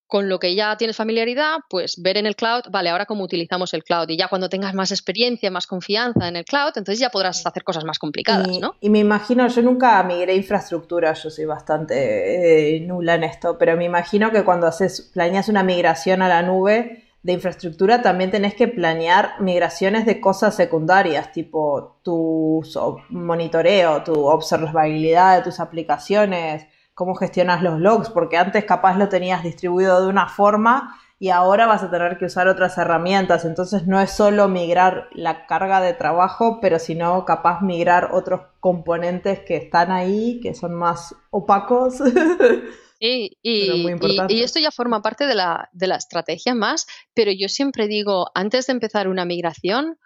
[0.10, 3.76] con lo que ya tienes familiaridad, pues ver en el cloud, vale, ahora cómo utilizamos
[3.76, 4.10] el cloud.
[4.10, 7.64] Y ya cuando tengas más experiencia, más confianza en el cloud, entonces ya podrás hacer
[7.64, 8.74] cosas más complicadas, y, ¿no?
[8.82, 13.78] Y me imagino, yo nunca migré infraestructura, yo soy bastante eh, nula en esto, pero
[13.78, 18.56] me imagino que cuando haces, planeas una migración a la nube de infraestructura, también tenés
[18.56, 22.64] que planear migraciones de cosas secundarias, tipo tu
[23.10, 29.44] monitoreo, tu observabilidad de tus aplicaciones, cómo gestionas los logs, porque antes capaz lo tenías
[29.44, 33.44] distribuido de una forma y ahora vas a tener que usar otras herramientas.
[33.44, 39.40] Entonces no es solo migrar la carga de trabajo, pero sino capaz migrar otros componentes
[39.40, 42.02] que están ahí, que son más opacos.
[43.00, 47.88] y, y, esto ya forma parte de la, de la estrategia más, pero yo siempre
[47.88, 49.98] digo, antes de empezar una migración,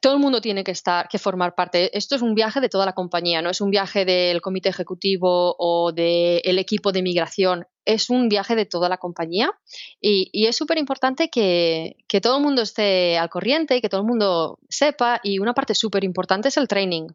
[0.00, 1.96] todo el mundo tiene que estar, que formar parte.
[1.96, 5.54] Esto es un viaje de toda la compañía, no es un viaje del comité ejecutivo
[5.58, 9.50] o del equipo de migración, es un viaje de toda la compañía.
[10.00, 14.02] Y, es súper importante que, que, todo el mundo esté al corriente y que todo
[14.02, 17.08] el mundo sepa y una parte súper importante es el training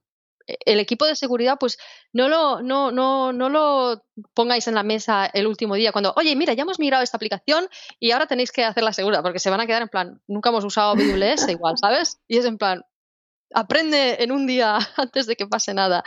[0.48, 1.78] el equipo de seguridad, pues
[2.14, 6.36] no lo, no, no, no lo pongáis en la mesa el último día cuando, oye,
[6.36, 7.68] mira, ya hemos migrado esta aplicación
[8.00, 10.64] y ahora tenéis que hacerla segura, porque se van a quedar en plan, nunca hemos
[10.64, 12.20] usado AWS igual, ¿sabes?
[12.28, 12.84] Y es en plan,
[13.54, 16.04] aprende en un día antes de que pase nada.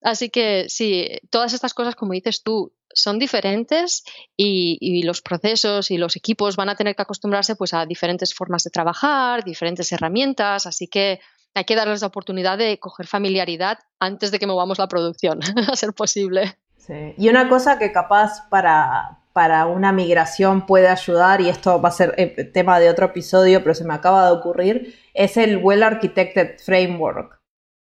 [0.00, 4.02] Así que sí, todas estas cosas, como dices tú, son diferentes
[4.36, 8.34] y, y, los procesos y los equipos van a tener que acostumbrarse pues a diferentes
[8.34, 11.20] formas de trabajar, diferentes herramientas, así que
[11.54, 15.76] hay que darles la oportunidad de coger familiaridad antes de que movamos la producción, a
[15.76, 16.56] ser posible.
[16.78, 17.14] Sí.
[17.16, 21.92] Y una cosa que capaz para, para una migración puede ayudar, y esto va a
[21.92, 25.82] ser eh, tema de otro episodio, pero se me acaba de ocurrir, es el Well
[25.82, 27.40] Architected Framework.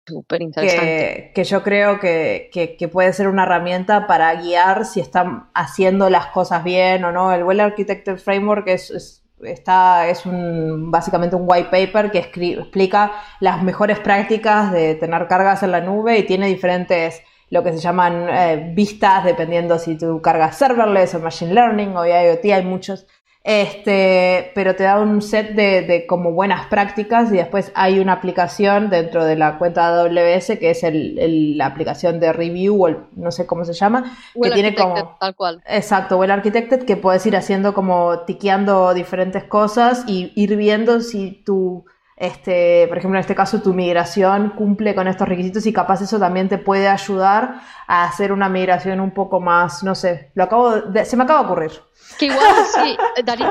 [0.08, 1.32] Súper interesante.
[1.34, 6.26] Que, yo creo que, que, puede ser una herramienta para guiar si están haciendo las
[6.26, 7.32] cosas bien o no.
[7.32, 13.62] El Well Architected Framework es está, es un, básicamente un white paper que explica las
[13.62, 18.28] mejores prácticas de tener cargas en la nube y tiene diferentes, lo que se llaman
[18.28, 23.06] eh, vistas, dependiendo si tú cargas serverless o machine learning o IoT, hay muchos
[23.48, 28.90] este, pero te da un set de, como buenas prácticas y después hay una aplicación
[28.90, 33.30] dentro de la cuenta de AWS que es el, la aplicación de review o no
[33.30, 35.62] sé cómo se llama, que tiene como tal cual.
[35.64, 41.30] Exacto, Well Architected que puedes ir haciendo como tiqueando diferentes cosas y ir viendo si
[41.44, 41.84] tu
[42.16, 46.18] este, por ejemplo, en este caso tu migración cumple con estos requisitos y capaz eso
[46.18, 50.80] también te puede ayudar a hacer una migración un poco más, no sé, lo acabo
[50.80, 51.72] de, se me acaba de ocurrir.
[52.18, 52.96] Que igual sí,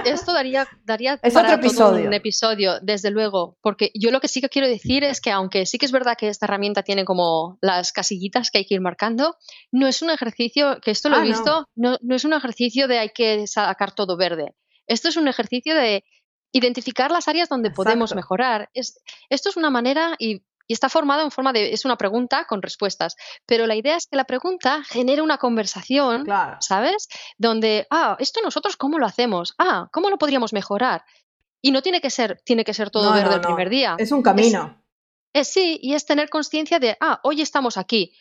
[0.05, 2.07] esto daría, daría para otro episodio.
[2.07, 5.67] un episodio, desde luego, porque yo lo que sí que quiero decir es que aunque
[5.67, 8.81] sí que es verdad que esta herramienta tiene como las casillitas que hay que ir
[8.81, 9.35] marcando,
[9.71, 11.97] no es un ejercicio, que esto lo he ah, visto, no.
[12.01, 14.55] no es un ejercicio de hay que sacar todo verde.
[14.87, 16.03] Esto es un ejercicio de
[16.55, 18.69] identificar las áreas donde podemos mejorar.
[18.73, 22.61] Es, esto es una manera y, está formado en forma de, es una pregunta con
[22.61, 23.15] respuestas,
[23.45, 26.25] pero la idea es que la pregunta genere una conversación,
[26.59, 27.07] ¿sabes?
[27.37, 31.03] Donde, ah, esto nosotros cómo lo hacemos, ah, ¿cómo lo podríamos mejorar?
[31.61, 33.95] Y no tiene que ser, tiene que ser todo verde el primer día.
[33.99, 34.81] Es un camino.
[35.33, 38.15] Es, sí, y es tener conciencia de, ah, hoy estamos aquí.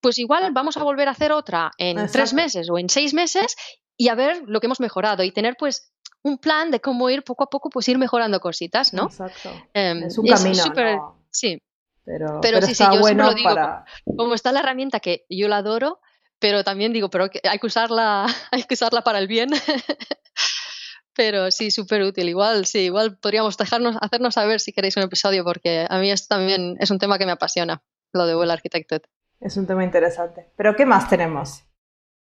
[0.00, 3.54] Pues igual vamos a volver a hacer otra en tres meses o en seis meses
[3.98, 5.91] y a ver lo que hemos mejorado y tener pues
[6.22, 9.04] un plan de cómo ir poco a poco, pues ir mejorando cositas, ¿no?
[9.04, 9.50] Exacto.
[9.74, 11.16] Em, es un camino.
[11.30, 11.60] Sí.
[12.04, 13.84] Pero, pero, sí, sí, yo bueno lo digo, para...
[14.16, 16.00] como está la herramienta que yo la adoro,
[16.40, 19.50] pero también digo, pero hay que usarla, hay que usarla para el bien.
[21.14, 22.28] pero sí, súper útil.
[22.28, 26.34] Igual, sí, igual podríamos dejarnos, hacernos saber si queréis un episodio, porque a mí esto
[26.34, 27.82] también es un tema que me apasiona,
[28.12, 29.02] lo de Well Architected.
[29.40, 30.50] Es un tema interesante.
[30.56, 31.64] Pero ¿qué más tenemos?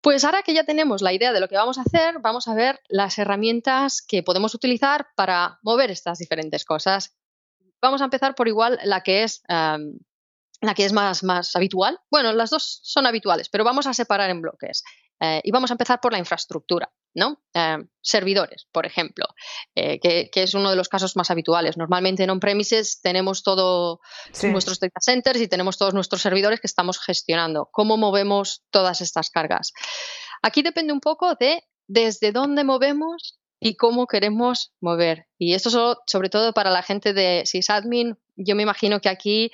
[0.03, 2.55] Pues ahora que ya tenemos la idea de lo que vamos a hacer, vamos a
[2.55, 7.15] ver las herramientas que podemos utilizar para mover estas diferentes cosas.
[7.83, 9.99] Vamos a empezar por igual la que es, em,
[10.63, 11.99] la que es más, más habitual.
[12.11, 14.83] Bueno, las dos son habituales, pero vamos a separar en bloques.
[15.21, 16.91] Eh, y vamos a empezar por la infraestructura.
[17.15, 17.43] ¿No?
[17.55, 19.27] Eh, servidores, por ejemplo,
[19.75, 21.77] eh, que, es uno de los casos más habituales.
[21.77, 23.99] Normalmente en on-premises tenemos todos
[24.43, 27.69] nuestros data centers y tenemos todos nuestros servidores que estamos gestionando.
[27.73, 29.73] ¿Cómo movemos todas estas cargas?
[30.43, 35.27] Aquí depende un poco de desde dónde movemos y cómo queremos mover.
[35.39, 38.17] Y esto sobre todo para la gente de sysadmin.
[38.37, 39.53] Yo me imagino que aquí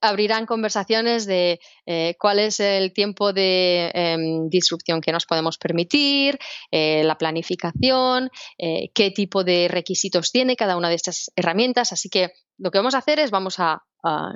[0.00, 6.38] abrirán conversaciones de eh, cuál es el tiempo de em, disrupción que nos podemos permitir,
[6.70, 11.92] eh, la planificación, eh, qué tipo de requisitos tiene cada una de estas herramientas.
[11.92, 13.82] Así que lo que vamos a hacer es vamos a,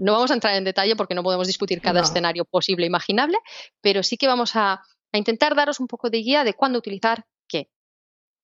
[0.00, 3.38] no vamos a entrar en detalle porque no podemos discutir cada escenario posible e imaginable,
[3.80, 7.68] pero sí que vamos a, intentar daros un poco de guía de cuándo utilizar qué.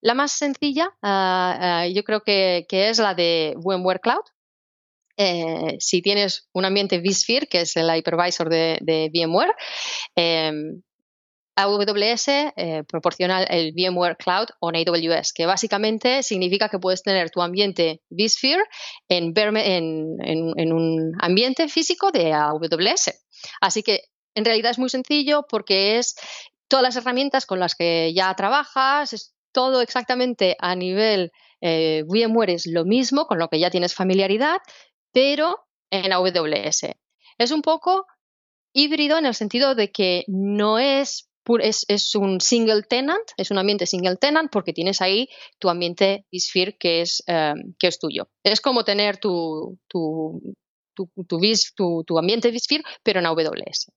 [0.00, 4.24] La más sencilla, ah, ah, yo creo que, que es la de VMware Cloud,
[5.16, 9.54] eh, si tienes un ambiente vSphere, que es el hypervisor de, VMware,
[10.14, 10.82] em,
[11.58, 17.40] AWS eh, proporciona el VMware Cloud o AWS, que básicamente significa que puedes tener tu
[17.40, 18.62] ambiente vSphere
[19.08, 23.24] en, en, un ambiente físico de AWS.
[23.62, 24.02] Así que
[24.34, 26.14] en realidad es muy sencillo porque es
[26.68, 32.50] todas las herramientas con las que ya trabajas, es todo exactamente a nivel eh, VMware
[32.50, 34.58] es lo mismo, con lo que ya tienes familiaridad,
[35.16, 36.94] pero en AWS.
[37.38, 38.06] Es un poco
[38.74, 43.86] híbrido en el sentido de que no es es, un single tenant, es un ambiente
[43.86, 48.28] single tenant porque tienes ahí tu ambiente vSphere que es, em, que es tuyo.
[48.42, 50.42] Es como tener tu, tu,
[50.94, 53.92] tu, tu, ambiente vSphere, pero en AWS.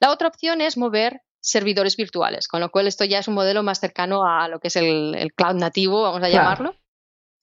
[0.00, 3.62] La otra opción es mover servidores virtuales, con lo cual esto ya es un modelo
[3.62, 6.74] más cercano a lo que es el, cloud nativo, vamos a llamarlo.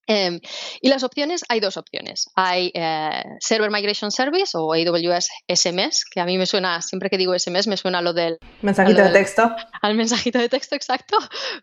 [0.10, 0.40] Em,
[0.82, 2.32] y las opciones, hay dos opciones.
[2.36, 7.18] Hay eh, Server Migration Service o AWS SMS, que a mí me suena, siempre que
[7.18, 8.40] digo SMS, me suena lo del...
[8.64, 9.56] Mensajito de texto.
[9.84, 11.18] Al mensajito de texto, exacto,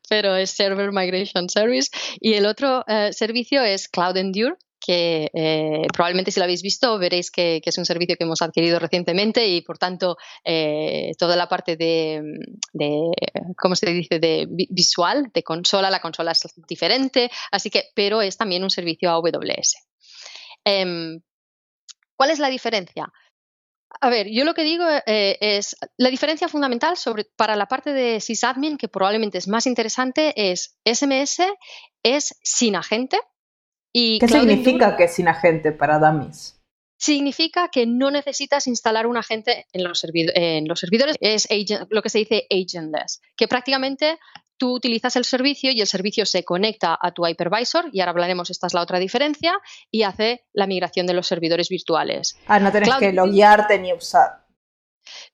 [0.08, 1.90] pero es Server Migration Service.
[2.20, 4.54] Y el otro eh, servicio es Cloud Endure,
[4.86, 8.78] que eh, probablemente si lo habéis visto veréis que, es un servicio que hemos adquirido
[8.78, 12.22] recientemente y por tanto eh, toda la parte de,
[13.56, 18.36] ¿cómo se dice?, de visual, de consola, la consola es diferente, así que, pero es
[18.36, 19.76] también un servicio AWS.
[20.64, 21.20] Em,
[22.14, 23.12] ¿Cuál es la diferencia?
[24.00, 27.92] A ver, yo lo que digo eh, es la diferencia fundamental sobre, para la parte
[27.92, 31.40] de sysadmin, que probablemente es más interesante, es SMS
[32.02, 33.18] es sin agente,
[34.20, 36.60] ¿Qué significa que es sin agente para dummies?
[36.98, 41.48] Significa que no necesitas instalar un agente en los, en los servidores, es
[41.90, 44.18] lo que se dice agentless, que prácticamente
[44.58, 48.50] tú utilizas el servicio y el servicio se conecta a tu hypervisor, y ahora hablaremos,
[48.50, 49.58] esta es la otra diferencia,
[49.90, 52.38] y hace la migración de los servidores virtuales.
[52.46, 54.46] Ah, no tienes que loguearte ni usar.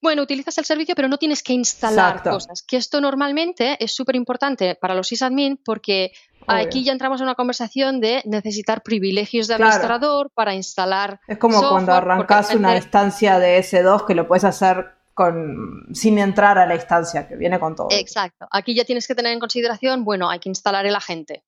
[0.00, 2.62] Bueno, utilizas el servicio, pero no tienes que instalar cosas.
[2.62, 6.12] Que esto normalmente es súper importante para los sysadmin porque
[6.46, 11.20] aquí ya entramos en una conversación de necesitar privilegios de administrador para instalar.
[11.26, 16.58] Es como cuando arrancas una instancia de S2 que lo puedes hacer con, sin entrar
[16.58, 17.88] a la instancia, que viene con todo.
[17.90, 18.46] Exacto.
[18.50, 21.44] Aquí ya tienes que tener en consideración, bueno, hay que instalar el agente.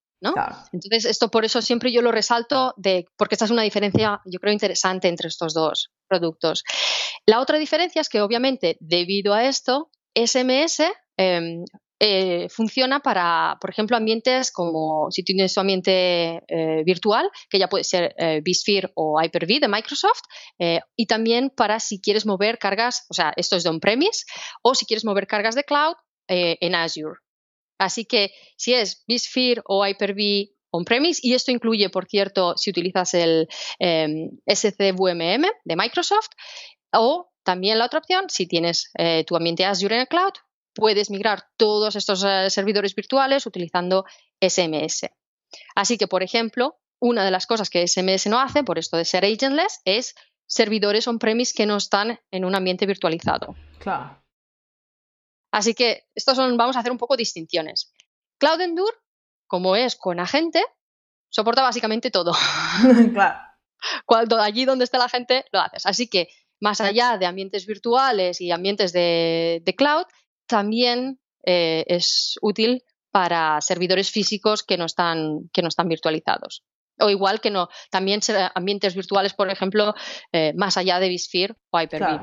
[0.72, 4.38] Entonces, esto por eso siempre yo lo resalto, de, porque esta es una diferencia, yo
[4.38, 6.64] creo, interesante entre estos dos productos.
[7.26, 10.82] La otra diferencia es que, obviamente, debido a esto, SMS
[12.04, 17.68] eh, funciona para, por ejemplo, ambientes como si tienes tu ambiente eh, virtual, que ya
[17.68, 20.22] puede ser eh, vSphere o Hyper-V de Microsoft,
[20.96, 24.24] y también para si quieres mover cargas, o sea, esto es de on-premise,
[24.62, 25.94] o si quieres mover cargas de cloud
[26.28, 27.18] en Azure.
[27.78, 33.14] Así que si es vSphere o Hyper-V on-premise, y esto incluye, por cierto, si utilizas
[33.14, 36.30] el eh, SCVMM de Microsoft,
[36.92, 40.32] o también la otra opción, si tienes eh, tu ambiente Azure en el cloud,
[40.74, 44.04] puedes migrar todos estos eh, servidores virtuales utilizando
[44.40, 45.08] SMS.
[45.74, 49.04] Así que, por ejemplo, una de las cosas que SMS no hace, por esto de
[49.04, 50.14] ser agentless, es
[50.46, 53.54] servidores on-premise que no están en un ambiente virtualizado.
[53.78, 54.22] Claro.
[55.52, 57.92] Así que estos son, vamos a hacer un poco distinciones.
[58.38, 58.96] Cloud Endure,
[59.46, 60.64] como es con agente,
[61.30, 62.32] soporta básicamente todo.
[63.12, 63.38] claro.
[64.06, 65.86] Cuando, allí donde está la gente, lo haces.
[65.86, 66.28] Así que
[66.60, 70.06] más allá de ambientes virtuales y ambientes de, cloud,
[70.54, 76.62] también eh, es útil para servidores físicos que no están, que no están virtualizados.
[77.00, 78.20] O igual que no, también
[78.54, 79.94] ambientes virtuales, por ejemplo,
[80.30, 82.20] eh, más allá de vSphere o Hyper-V.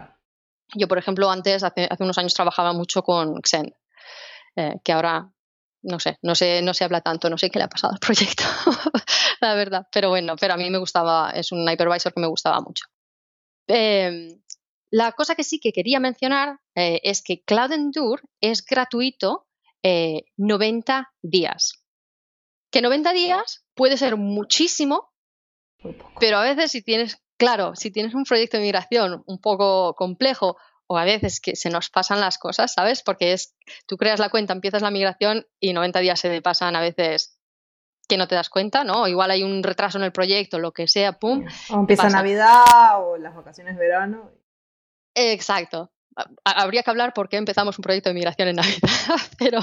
[0.76, 3.76] Yo, por ejemplo, antes, hace, unos años, trabajaba mucho con Xen,
[4.56, 5.30] eh, que ahora
[5.84, 8.00] no sé, no sé, no se habla tanto, no sé qué le ha pasado al
[8.00, 8.44] proyecto,
[9.42, 9.88] la verdad.
[9.92, 12.86] Pero bueno, pero a mí me gustaba, es un hypervisor que me gustaba mucho.
[13.68, 14.42] Em,
[14.92, 19.48] la cosa que sí que quería mencionar eh, es que Cloud Endure es gratuito
[19.84, 21.84] 90 eh, días.
[22.72, 25.12] Que 90 días puede ser muchísimo,
[26.20, 30.58] pero a veces si tienes Claro, si tienes un proyecto de migración un poco complejo
[30.86, 33.02] o a veces que se nos pasan las cosas, ¿sabes?
[33.02, 33.56] Porque es,
[33.88, 37.40] tú creas la cuenta, empiezas la migración y 90 días se te pasan a veces
[38.08, 39.08] que no te das cuenta, ¿no?
[39.08, 41.44] igual hay un retraso en el proyecto, lo que sea, pum.
[41.72, 44.30] O empieza Navidad o las vacaciones de verano.
[45.16, 45.92] Exacto.
[46.44, 48.90] Habría que hablar por qué empezamos un proyecto de migración en Navidad,
[49.38, 49.60] pero,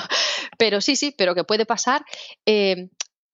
[0.59, 2.05] pero sí, sí, pero que puede pasar.
[2.47, 2.89] Eh,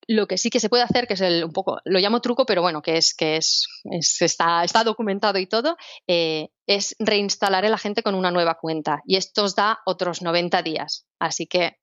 [0.06, 2.44] lo que sí que se puede hacer, que es el, un poco, lo llamo truco,
[2.44, 3.66] pero bueno, que es que es,
[4.20, 9.00] está, está, documentado y todo, eh, es reinstalar el agente con una nueva cuenta.
[9.06, 11.06] Y esto os da otros 90 días.
[11.18, 11.78] Así que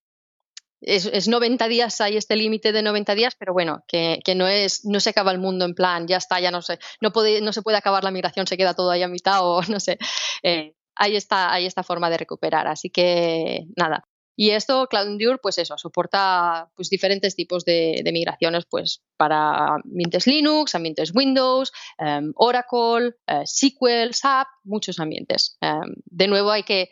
[0.81, 4.47] es, es 90 días, hay este límite de 90 días, pero bueno, que, que, no
[4.47, 7.41] es, no se acaba el mundo en plan, ya está, ya no sé, no, puede,
[7.41, 9.97] no se puede acabar la migración, se queda todo ahí a mitad o no sé.
[10.43, 12.67] Eh, hay esta, hay esta forma de recuperar.
[12.67, 18.65] Así que nada, y esto, Cloud Endure, pues eso, soporta pues, diferentes tipos de, migraciones
[18.69, 25.57] pues, para ambientes Linux, ambientes Windows, em, Oracle, eh, SQL, SAP, muchos ambientes.
[25.61, 26.89] Em, de nuevo, hay que,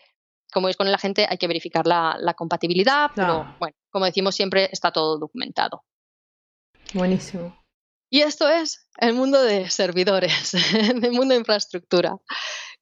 [0.51, 4.69] como es con la gente, hay que verificar la, compatibilidad, pero bueno, como decimos siempre,
[4.71, 5.83] está todo documentado.
[6.93, 7.55] Buenísimo.
[8.11, 12.17] Y esto es el mundo de servidores, el mundo de infraestructura.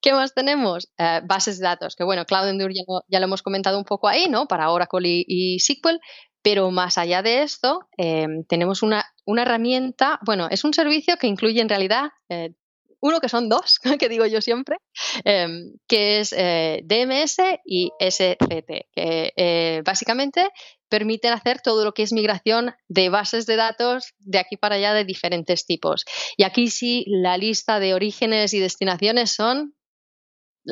[0.00, 0.90] ¿Qué más tenemos?
[0.96, 2.74] Eh, bases de datos, que bueno, Cloud Endure
[3.08, 4.46] ya, lo hemos comentado un poco ahí, ¿no?
[4.46, 5.98] Para Oracle y, SQL,
[6.40, 11.26] pero más allá de esto, em, tenemos una, una, herramienta, bueno, es un servicio que
[11.26, 12.54] incluye en realidad eh,
[13.00, 14.76] uno que son dos, que digo yo siempre,
[15.24, 20.50] em, que es eh, DMS y SCT, que eh, básicamente
[20.88, 24.94] permiten hacer todo lo que es migración de bases de datos de aquí para allá
[24.94, 26.04] de diferentes tipos.
[26.36, 29.74] Y aquí sí, la lista de orígenes y destinaciones son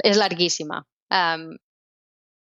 [0.03, 0.87] es larguísima.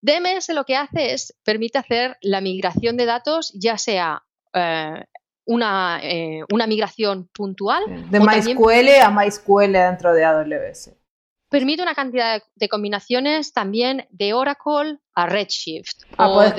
[0.01, 5.03] DMS lo que hace es permite hacer la migración de datos, ya sea eh,
[5.49, 7.83] una, eh, una migración puntual.
[8.11, 10.95] De MySQL a MySQL dentro de AWS.
[11.49, 16.03] Permite una cantidad de, combinaciones también de Oracle a Redshift.
[16.19, 16.53] Ah, puedes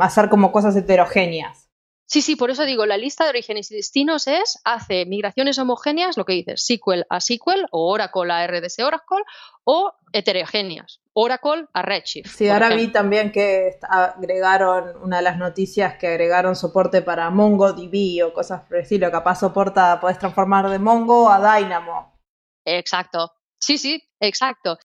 [0.00, 1.65] hacer como cosas heterogéneas.
[2.08, 6.16] Sí, sí, por eso digo, la lista de orígenes y destinos es, hace migraciones homogéneas,
[6.16, 9.24] lo que dices, SQL a SQL o Oracle a RDS Oracle
[9.64, 12.28] o heterogéneas, Oracle a Redshift.
[12.28, 18.24] Sí, ahora vi también que agregaron, una de las noticias que agregaron soporte para MongoDB
[18.24, 22.16] o cosas por el estilo, capaz soporta, puedes transformar de Mongo a Dynamo.
[22.64, 24.78] Exacto, sí, sí, exacto.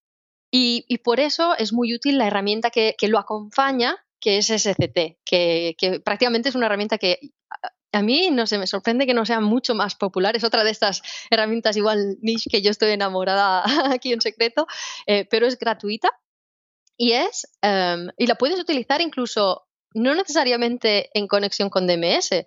[0.49, 5.17] Y, por eso es muy útil la herramienta que, que lo acompaña, que es SCT,
[5.25, 7.19] que, prácticamente es una herramienta que
[7.91, 10.37] a mí no sé, me sorprende que no sea mucho más popular.
[10.37, 13.63] Es otra de estas herramientas igual niche que yo estoy enamorada
[13.93, 14.67] aquí en secreto,
[15.07, 16.09] eh, pero es gratuita
[16.95, 22.45] y es em, y la puedes utilizar incluso no necesariamente en conexión con DMS.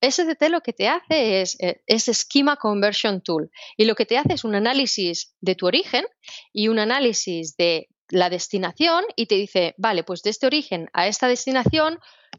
[0.00, 4.16] SCT lo que te hace es, eh, es Schema Conversion Tool y lo que te
[4.16, 6.06] hace es un análisis de tu origen
[6.52, 11.06] y un análisis de la destinación y te dice, vale, pues de este origen a
[11.06, 11.98] esta destinación,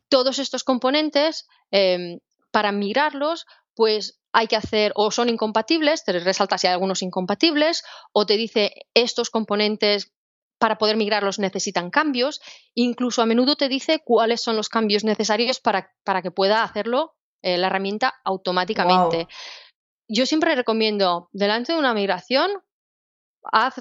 [0.09, 2.19] todos estos componentes, em,
[2.51, 3.45] para migrarlos,
[3.75, 8.37] pues hay que hacer o son incompatibles, te resalta si hay algunos incompatibles, o te
[8.37, 10.11] dice estos componentes
[10.59, 12.41] para poder migrarlos necesitan cambios,
[12.75, 17.15] incluso a menudo te dice cuáles son los cambios necesarios para, para que pueda hacerlo
[17.41, 19.27] eh, la herramienta automáticamente.
[20.09, 22.51] Yo siempre recomiendo, delante de una migración,
[23.43, 23.75] haz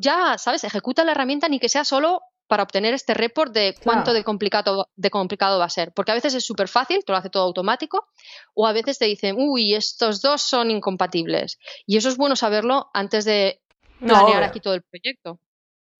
[0.00, 0.64] ya, ¿sabes?
[0.64, 4.88] Ejecuta la herramienta ni que sea solo para obtener este report de cuánto de, complicado,
[4.94, 5.92] de complicado va a ser.
[5.92, 8.06] Porque a veces es súper fácil, te lo hace todo automático,
[8.54, 11.58] o a veces te dicen, uy, estos dos son incompatibles.
[11.86, 13.60] Y eso es bueno saberlo antes de
[13.98, 15.40] planear aquí todo el proyecto.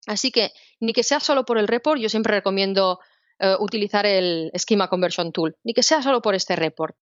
[0.05, 2.99] Así que, ni que sea solo por el report, yo siempre recomiendo
[3.39, 6.95] eh, utilizar el Schema Conversion Tool, ni que sea solo por este report.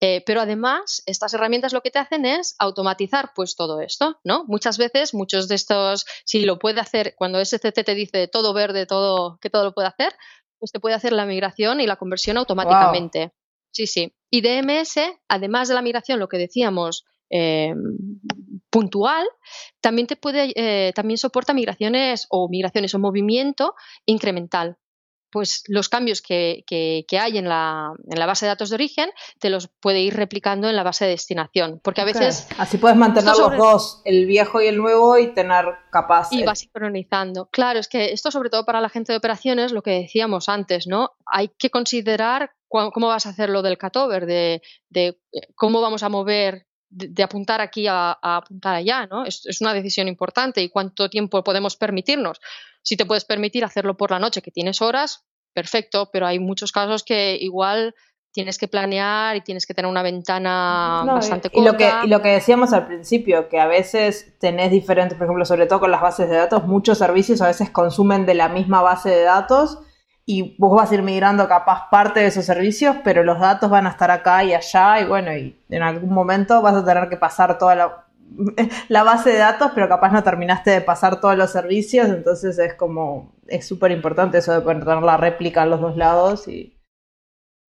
[0.00, 4.44] Eh, pero además, estas herramientas lo que te hacen es automatizar pues todo esto, ¿no?
[4.46, 8.86] Muchas veces, muchos de estos, si lo puede hacer, cuando SCT te dice todo verde,
[8.86, 10.12] todo, que todo lo puede hacer,
[10.58, 13.32] pues te puede hacer la migración y la conversión automáticamente.
[13.72, 14.14] Sí, sí.
[14.30, 17.74] Y DMS, además de la migración, lo que decíamos, eh,
[18.70, 19.26] puntual,
[19.80, 23.74] también te puede, eh, también soporta migraciones o migraciones o movimiento
[24.06, 24.78] incremental
[25.30, 26.64] pues los cambios que,
[27.20, 30.68] hay en la, en la, base de datos de origen te los puede ir replicando
[30.68, 31.80] en la base de destinación.
[31.82, 32.48] Porque a veces.
[32.58, 36.28] Así puedes mantener los dos, el viejo y el nuevo, y tener capaz.
[36.32, 37.48] Y va sincronizando.
[37.50, 40.86] Claro, es que esto, sobre todo para la gente de operaciones, lo que decíamos antes,
[40.86, 41.12] ¿no?
[41.26, 46.02] Hay que considerar cómo vas a hacer lo del cutover, de, de eh, cómo vamos
[46.02, 49.24] a mover de, apuntar aquí a, apuntar allá, ¿no?
[49.24, 52.40] Es, es, una decisión importante y cuánto tiempo podemos permitirnos.
[52.88, 56.72] Si te puedes permitir hacerlo por la noche, que tienes horas, perfecto, pero hay muchos
[56.72, 57.94] casos que igual
[58.32, 61.60] tienes que planear y tienes que tener una ventana bastante corta.
[61.60, 65.26] Y lo, que, y lo que decíamos al principio, que a veces tenés diferentes, por
[65.26, 68.48] ejemplo, sobre todo con las bases de datos, muchos servicios a veces consumen de la
[68.48, 69.80] misma base de datos
[70.24, 73.86] y vos vas a ir migrando capaz parte de esos servicios, pero los datos van
[73.86, 77.18] a estar acá y allá y bueno, y en algún momento vas a tener que
[77.18, 78.07] pasar toda la,
[78.88, 82.74] la base de datos, pero capaz no terminaste de pasar todos los servicios, entonces es
[82.74, 86.74] como, es súper importante eso de poder tener la réplica en los dos lados y...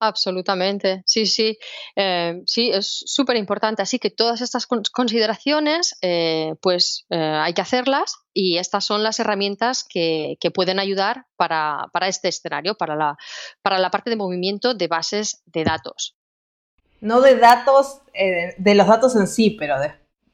[0.01, 1.59] Absolutamente, sí, sí,
[1.97, 3.81] eh, sí, es súper importante.
[3.81, 9.19] Así que todas estas consideraciones, eh, pues eh, hay que hacerlas y estas son las
[9.19, 13.17] herramientas que, pueden ayudar para, este escenario, para la,
[13.61, 16.15] para la parte de movimiento de bases de datos.
[17.01, 19.75] No de datos, de los datos en sí, pero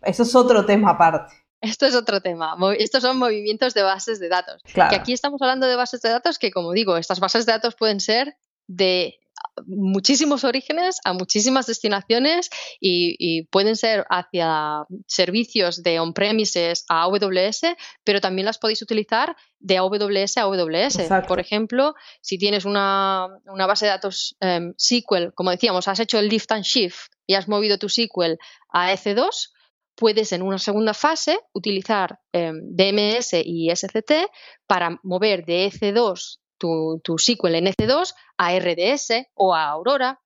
[0.05, 1.33] eso es otro tema aparte.
[1.61, 2.55] Esto es otro tema.
[2.77, 4.61] Estos son movimientos de bases de datos.
[4.63, 7.75] Que aquí estamos hablando de bases de datos que, como digo, estas bases de datos
[7.75, 8.37] pueden ser
[8.67, 9.19] de
[9.65, 12.49] muchísimos orígenes a muchísimas destinaciones
[12.79, 17.61] y, pueden ser hacia servicios de on-premises a AWS,
[18.03, 20.99] pero también las podéis utilizar de AWS a AWS.
[21.27, 26.27] Por ejemplo, si tienes una, base de datos em, SQL, como decíamos, has hecho el
[26.27, 28.37] lift and shift y has movido tu SQL
[28.69, 29.49] a EC2,
[29.95, 34.29] puedes en una segunda fase utilizar em, DMS y SCT
[34.67, 40.21] para mover de EC2 tu, tu SQL en EC2 a RDS o a Aurora.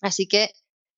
[0.00, 0.50] Así que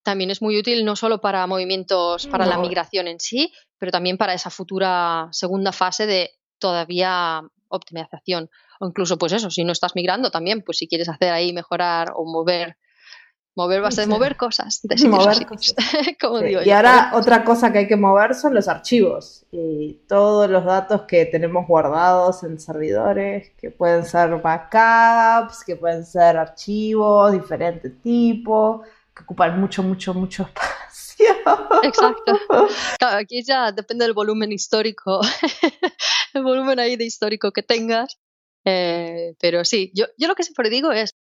[0.02, 4.16] también es muy útil no solo para movimientos, para la migración en sí, pero también
[4.16, 8.50] para esa futura segunda fase de todavía optimización.
[8.80, 12.12] O incluso, pues eso, si no estás migrando también, pues si quieres hacer ahí mejorar
[12.14, 12.76] o mover
[13.56, 14.80] Mover va a mover cosas.
[14.82, 15.74] De mover cosas.
[16.20, 20.48] Como digo y ahora otra cosa que hay que mover son los archivos y todos
[20.48, 27.32] los datos que tenemos guardados en servidores, que pueden ser backups, que pueden ser archivos,
[27.32, 28.82] diferente tipo,
[29.14, 31.26] que ocupan mucho, mucho, mucho espacio.
[31.82, 32.38] Exacto.
[33.00, 35.20] aquí ya depende del volumen histórico,
[36.34, 38.18] el volumen ahí de histórico que tengas.
[38.64, 41.14] Eh, pero sí, yo, yo lo que siempre digo es,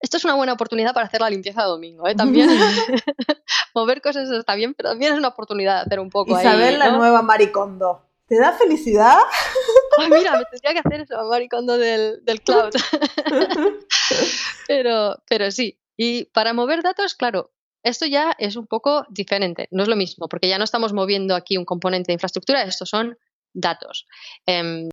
[0.00, 2.14] esto es una buena oportunidad para hacer la limpieza de domingo, ¿eh?
[2.16, 2.48] También
[3.74, 6.90] mover cosas está bien, pero también es una oportunidad de hacer un poco Isabel, la
[6.90, 8.02] nueva Maricondo.
[8.26, 9.16] ¿Te da felicidad?
[9.98, 12.72] Ay, mira, me tendría que hacer eso, Maricondo del, del cloud.
[14.66, 15.78] pero, pero sí.
[15.96, 17.50] Y para mover datos, claro,
[17.82, 19.68] esto ya es un poco diferente.
[19.70, 22.90] No es lo mismo, porque ya no estamos moviendo aquí un componente de infraestructura, estos
[22.90, 23.16] son
[23.54, 24.06] datos.
[24.46, 24.90] Em,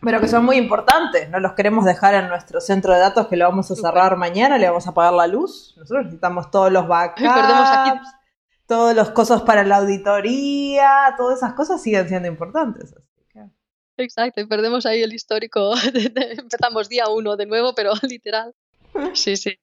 [0.00, 1.28] pero que son muy importantes.
[1.30, 4.58] No los queremos dejar en nuestro centro de datos que lo vamos a cerrar mañana,
[4.58, 5.74] le vamos a apagar la luz.
[5.76, 8.08] Nosotros necesitamos todos los backups,
[8.66, 12.94] todos los cosas para la auditoría, todas esas cosas siguen siendo importantes.
[13.98, 15.74] Exacto, y perdemos ahí el histórico.
[16.14, 18.54] Empezamos día uno de nuevo, pero literal.
[19.14, 19.58] Sí, sí.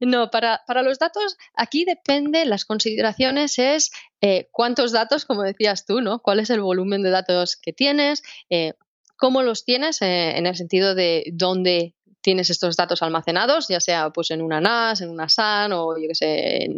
[0.00, 5.84] No, para, para, los datos, aquí depende, las consideraciones es eh, cuántos datos, como decías
[5.84, 6.20] tú, ¿no?
[6.20, 8.22] ¿Cuál es el volumen de datos que tienes?
[8.48, 8.74] Eh,
[9.18, 14.10] ¿Cómo los tienes eh, en el sentido de dónde tienes estos datos almacenados, ya sea
[14.10, 16.68] pues en una NAS, en una SAN o yo qué sé,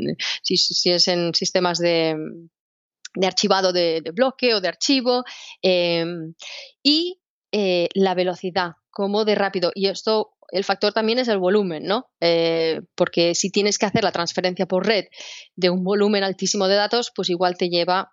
[0.43, 2.16] si, es en sistemas de,
[3.22, 5.24] archivado de, bloque o de archivo
[5.61, 6.34] em,
[6.82, 7.20] y
[7.53, 9.70] eh, la velocidad, cómo de rápido.
[9.74, 12.11] Y esto, el factor también es el volumen, ¿no?
[12.20, 15.07] Eh, porque si tienes que hacer la transferencia por red
[15.57, 18.12] de un volumen altísimo de datos, pues igual te lleva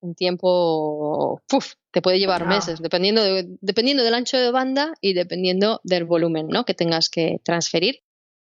[0.00, 1.42] un tiempo,
[1.90, 3.22] te puede llevar meses, dependiendo,
[3.60, 6.64] dependiendo del ancho de banda y dependiendo del volumen ¿no?
[6.64, 8.00] que tengas que transferir.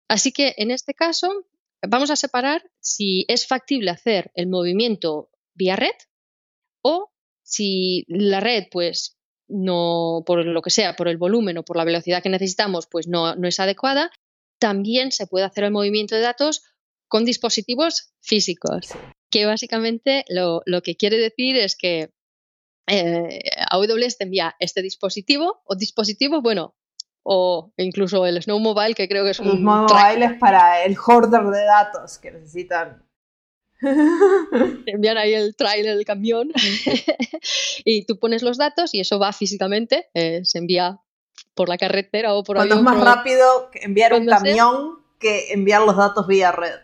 [0.08, 1.46] Así que en este caso
[1.88, 5.96] vamos a separar si es factible hacer el movimiento vía red
[6.84, 7.12] o
[7.44, 9.18] si la red, pues
[9.48, 13.08] no, por lo que sea, por el volumen o por la velocidad que necesitamos, pues
[13.08, 14.12] no, no es adecuada,
[14.60, 16.64] también se puede hacer el movimiento de datos
[17.12, 18.88] con dispositivos físicos
[19.30, 22.14] que básicamente lo, que quiere decir es que
[22.88, 26.74] eh, AWS te envía este dispositivo o dispositivo, bueno,
[27.24, 29.62] o incluso el Snow Mobile, que creo que es un.
[29.62, 33.05] Mobile es para el hoarder de datos que necesitan.
[34.86, 36.51] envían ahí el trailer del camión
[37.84, 41.01] y tú pones los datos y eso va físicamente, eh, se envía
[41.55, 45.97] por la carretera o por Cuando es más rápido enviar un camión que enviar los
[45.97, 46.80] datos vía red.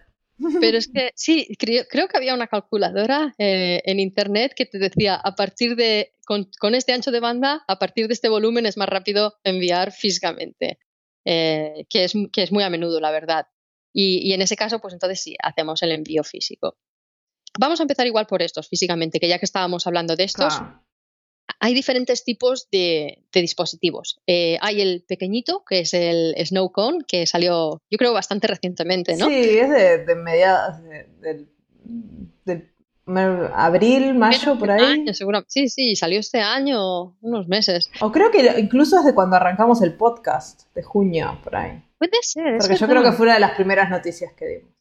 [0.59, 5.15] Pero es que sí, creo, que había una calculadora eh, en internet que te decía,
[5.15, 8.89] a partir de, con, este ancho de banda, a partir de este volumen es más
[8.89, 10.79] rápido enviar físicamente,
[11.25, 13.47] eh, que, es, que es muy a menudo, la verdad.
[13.93, 16.77] Y, en ese caso, pues entonces sí, hacemos el envío físico.
[17.57, 20.53] Vamos a empezar igual por estos, físicamente, que ya que estábamos hablando de estos,
[21.60, 24.20] hay diferentes tipos de, dispositivos.
[24.28, 29.28] Eh, hay el pequeñito, que es el Snowcone, que salió, yo creo, bastante recientemente, ¿no?
[29.28, 30.78] Sí, es de, de mediados
[31.22, 31.48] del
[33.08, 35.06] abril, mayo, por ahí.
[35.48, 37.89] Sí, sí, salió este año, unos meses.
[38.02, 41.84] O creo que incluso es de cuando arrancamos el podcast, de junio, por ahí.
[41.98, 42.58] Puede ser.
[42.60, 44.72] Porque yo creo que fue una de las primeras noticias que dimos.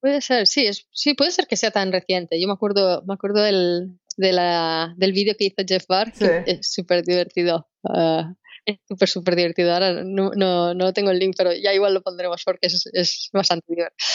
[0.00, 2.40] Puede ser, sí, es, sí, puede ser que sea tan reciente.
[2.40, 6.44] Yo me acuerdo, me acuerdo del, de la, del vídeo que hizo Jeff Barr, que
[6.46, 7.68] es súper divertido.
[7.88, 9.72] Ah, es súper, súper divertido.
[9.72, 13.28] Ahora no, no, no, tengo el link, pero ya igual lo pondremos porque es, es
[13.32, 14.06] bastante divertido.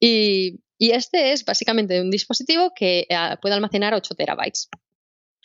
[0.00, 4.68] Y, y, este es básicamente un dispositivo que ah, puede almacenar 8 terabytes.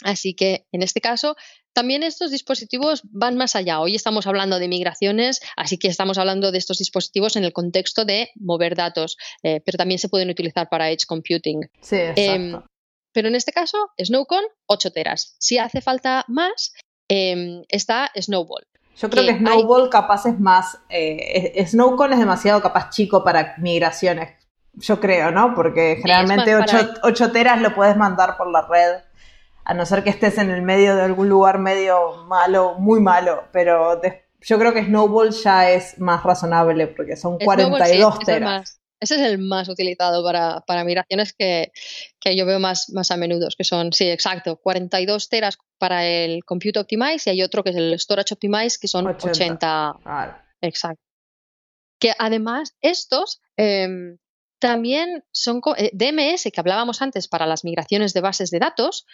[0.04, 1.36] Así que en este caso,
[1.74, 3.80] también estos dispositivos van más allá.
[3.80, 8.04] Hoy estamos hablando de migraciones, así que estamos hablando de estos dispositivos en el contexto
[8.04, 11.62] de mover datos, eh, pero también se pueden utilizar para edge computing.
[11.82, 12.34] Sí, exacto.
[12.34, 12.62] Em,
[13.16, 15.38] pero en este caso, Snowcon, 8 teras.
[15.40, 16.74] Si hace falta más,
[17.08, 18.68] em, está Snowball.
[18.98, 20.78] Yo creo que, Snowball capaz es más.
[20.90, 24.34] Eh, Snowcon es demasiado capaz chico para migraciones.
[24.74, 25.56] Yo creo, ¿no?
[25.56, 26.58] Porque generalmente
[27.04, 28.98] 8, teras lo puedes mandar por la red.
[29.64, 33.46] A no ser que estés en el medio de algún lugar medio malo, muy malo.
[33.54, 34.02] Pero
[34.42, 38.82] yo creo que Snowball ya es más razonable porque son 42 teras.
[39.00, 41.72] Ese es el más utilizado para, para migraciones que,
[42.20, 46.44] que, yo veo más, más a menudo, que son, sí, exacto, 42 teras para el
[46.46, 50.00] Compute Optimize y hay otro que es el Storage Optimize, que son 80.
[50.62, 51.02] Exacto.
[52.00, 54.18] Que además estos em,
[54.60, 59.06] también son eh, DMS, que hablábamos antes para las migraciones de bases de datos,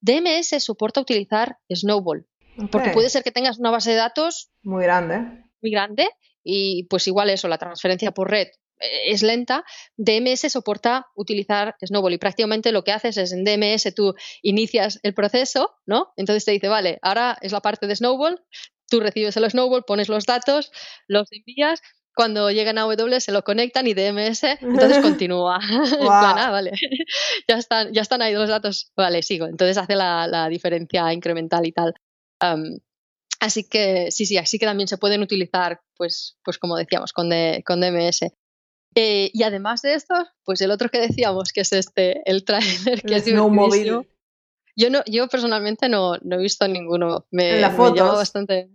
[0.00, 2.26] DMS soporta utilizar Snowball.
[2.70, 5.18] Porque puede ser que tengas una base de datos muy grande.
[5.62, 6.08] Muy grande
[6.42, 8.48] y pues igual eso, la transferencia por red
[8.80, 9.64] es lenta,
[9.96, 15.14] DMS soporta utilizar Snowball y prácticamente lo que haces es en DMS tú inicias el
[15.14, 16.12] proceso, ¿no?
[16.16, 18.42] Entonces te dice, vale, ahora es la parte de Snowball,
[18.88, 20.72] tú recibes el Snowball, pones los datos,
[21.06, 21.80] los envías,
[22.14, 25.58] cuando llegan a W se lo conectan y DMS, entonces continúa.
[25.70, 26.72] en plan, ah, vale,
[27.48, 29.46] ya están, ya están ahí los datos, vale, sigo.
[29.46, 31.94] Entonces hace la, diferencia incremental y tal.
[33.40, 37.30] así que sí, sí, así que también se pueden utilizar, pues, pues como decíamos, con,
[37.64, 38.20] con DMS.
[38.94, 40.14] Eh, y además de esto,
[40.44, 44.06] pues el otro que decíamos, que es este, el trailer, que es móvil.
[44.76, 47.26] Yo, no, yo personalmente no, no he visto ninguno.
[47.30, 48.04] Me, en la foto.
[48.04, 48.70] bastante.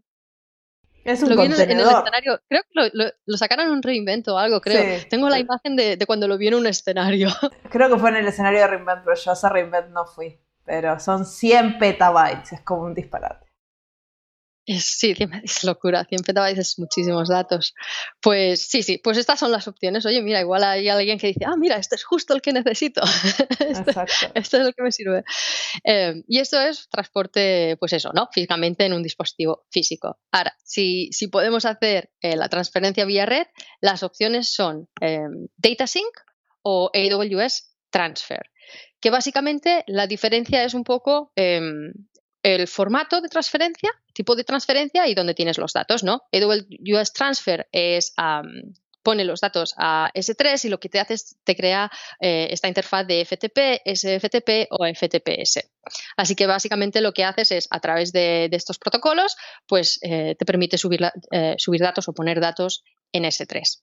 [1.04, 2.42] Es un lo en, el escenario.
[2.50, 5.04] Creo que lo, lo, sacaron en un reinvento o algo, creo.
[5.10, 7.30] Tengo la imagen de, de, cuando lo vi en un escenario.
[7.70, 10.40] Creo que fue en el escenario de reinvent, pero yo a ese reinvent no fui.
[10.64, 13.45] Pero son 100 petabytes, es como un disparate.
[14.80, 17.74] Sí, es locura, 100 petabytes es muchísimos datos.
[18.22, 20.06] Pues sí, sí, pues estas son las opciones.
[20.06, 23.02] Oye, mira, igual hay alguien que dice, ah, mira, este es justo el que necesito.
[23.60, 23.92] este,
[24.34, 25.24] este, es el que me sirve.
[25.84, 28.28] Eh, y esto es transporte, pues eso, ¿no?
[28.32, 30.20] Físicamente en un dispositivo físico.
[30.32, 33.48] Ahora, si, si podemos hacer eh, la transferencia vía red,
[33.82, 35.20] las opciones son eh,
[35.58, 36.14] DataSync
[36.64, 38.50] o AWS Transfer
[39.00, 41.94] que básicamente la diferencia es un poco em,
[42.46, 46.22] el formato de transferencia, tipo de transferencia y dónde tienes los datos, ¿no?
[46.32, 48.14] AWS Transfer es
[49.02, 52.68] pone los datos a S3 y lo que te hace es te crea eh, esta
[52.68, 55.72] interfaz de FTP, SFTP o FTPS.
[56.18, 59.36] Así que básicamente lo que haces es a través de, estos protocolos,
[59.68, 63.82] pues eh, te permite subir, eh, subir datos o poner datos en S3.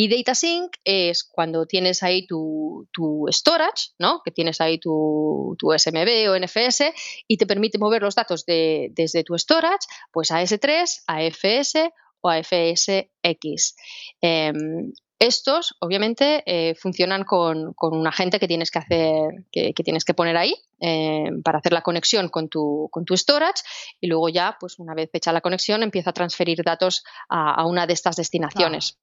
[0.00, 2.86] Y data sync es cuando tienes ahí tu,
[3.32, 4.20] storage, ¿no?
[4.24, 6.92] que tienes ahí tu, SMB o NFS
[7.26, 11.90] y te permite mover los datos desde tu storage pues a S3, a FS
[12.20, 13.74] o a FSX.
[14.20, 20.14] Em, estos, obviamente, eh, funcionan con, un agente que tienes que hacer, que, tienes que
[20.14, 23.64] poner ahí em, para hacer la conexión con tu, con tu storage
[24.00, 27.88] y luego ya, pues una vez hecha la conexión, empieza a transferir datos a, una
[27.88, 28.96] de estas destinaciones.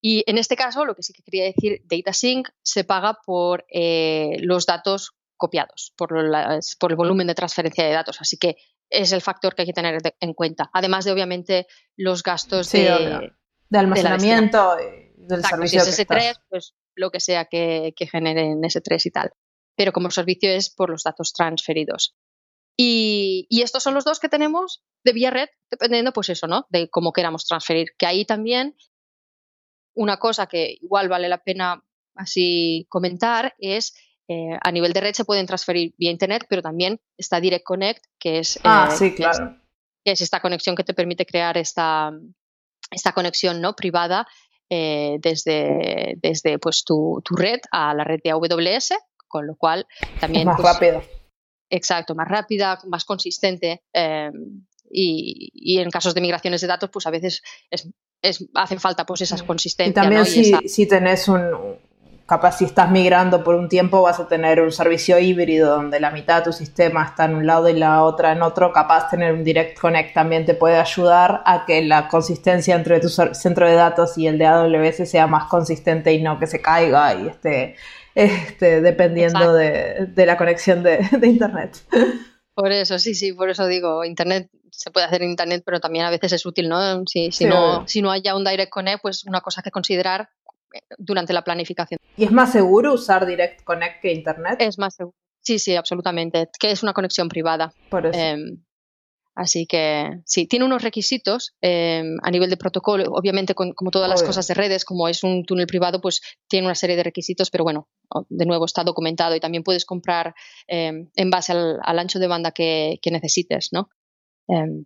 [0.00, 3.66] Y en este caso, lo que sí que quería decir, Data Sync se paga por
[3.70, 6.10] eh, los datos copiados, por,
[6.78, 8.20] por, el volumen de transferencia de datos.
[8.20, 8.56] Así que
[8.88, 10.70] es el factor que hay que tener en cuenta.
[10.72, 13.32] Además de, obviamente, los gastos de,
[13.68, 14.76] de, almacenamiento
[15.16, 15.80] del servicio.
[15.82, 19.32] Si es S3, pues lo que sea que, que genere en S3 y tal.
[19.76, 22.16] Pero como servicio es por los datos transferidos.
[22.76, 26.66] Y, y, estos son los dos que tenemos de vía red, dependiendo, pues eso, ¿no?
[26.70, 27.88] De cómo queramos transferir.
[27.98, 28.74] Que ahí también
[29.94, 31.82] una cosa que igual vale la pena
[32.14, 33.94] así comentar es
[34.32, 38.04] eh, a nivel de red se pueden transferir vía internet, pero también está Direct Connect,
[38.16, 39.56] que es, ah, eh, claro.
[40.04, 42.12] que es, esta conexión que te permite crear esta,
[42.92, 43.74] esta conexión ¿no?
[43.74, 44.28] privada
[44.70, 48.92] eh, desde, desde pues, tu, red a la red de AWS,
[49.26, 49.88] con lo cual
[50.20, 50.46] también...
[50.46, 51.02] más pues, rápido.
[51.68, 53.82] Exacto, más rápida, más consistente.
[54.88, 57.90] y, y, en casos de migraciones de datos, pues a veces es
[58.22, 59.92] es, hacen falta pues esas consistencias.
[59.92, 61.78] Y también si, si tenés un,
[62.30, 66.12] capaz si estás migrando por un tiempo vas a tener un servicio híbrido donde la
[66.12, 69.32] mitad de tu sistema está en un lado y la otra en otro, capaz tener
[69.32, 73.74] un Direct Connect también te puede ayudar a que la consistencia entre tu centro de
[73.74, 77.74] datos y el de AWS sea más consistente y no que se caiga y esté,
[78.14, 81.78] este, dependiendo de, de, la conexión de, de Internet.
[82.60, 86.04] Por eso, sí, sí, por eso digo, Internet se puede hacer en Internet, pero también
[86.04, 87.06] a veces es útil, ¿no?
[87.06, 90.28] Si, si, no, si no haya un Direct Connect, pues una cosa que considerar
[90.74, 91.98] eh, durante la planificación.
[92.18, 94.56] ¿Y es más seguro usar Direct Connect que Internet?
[94.60, 95.16] Es más seguro.
[95.40, 96.50] Sí, sí, absolutamente.
[96.58, 97.72] Que es una conexión privada.
[97.88, 98.18] Por eso.
[98.18, 98.62] Em,
[99.40, 103.04] Así que sí, tiene unos requisitos em, a nivel de protocolo.
[103.10, 106.74] Obviamente, como todas las cosas de redes, como es un túnel privado, pues tiene una
[106.74, 107.88] serie de requisitos, pero bueno,
[108.28, 110.34] de nuevo está documentado y también puedes comprar
[110.66, 113.88] em, en base al, ancho de banda que, necesites, ¿no?
[114.46, 114.84] Em,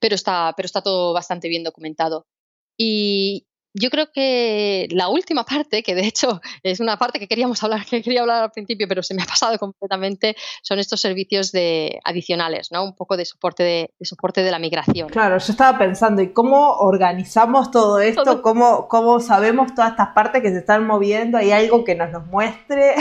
[0.00, 2.26] pero, está, pero está todo bastante bien documentado.
[2.78, 7.62] Y, yo creo que la última parte, que de hecho es una parte que queríamos
[7.62, 11.52] hablar, que quería hablar al principio, pero se me ha pasado completamente, son estos servicios
[11.52, 12.84] de adicionales, ¿no?
[12.84, 15.08] Un poco de soporte de, soporte de la migración.
[15.08, 18.42] Claro, yo estaba pensando, ¿y cómo organizamos todo esto?
[18.42, 21.38] ¿Cómo, ¿Cómo sabemos todas estas partes que se están moviendo?
[21.38, 22.94] ¿Hay algo que nos los muestre?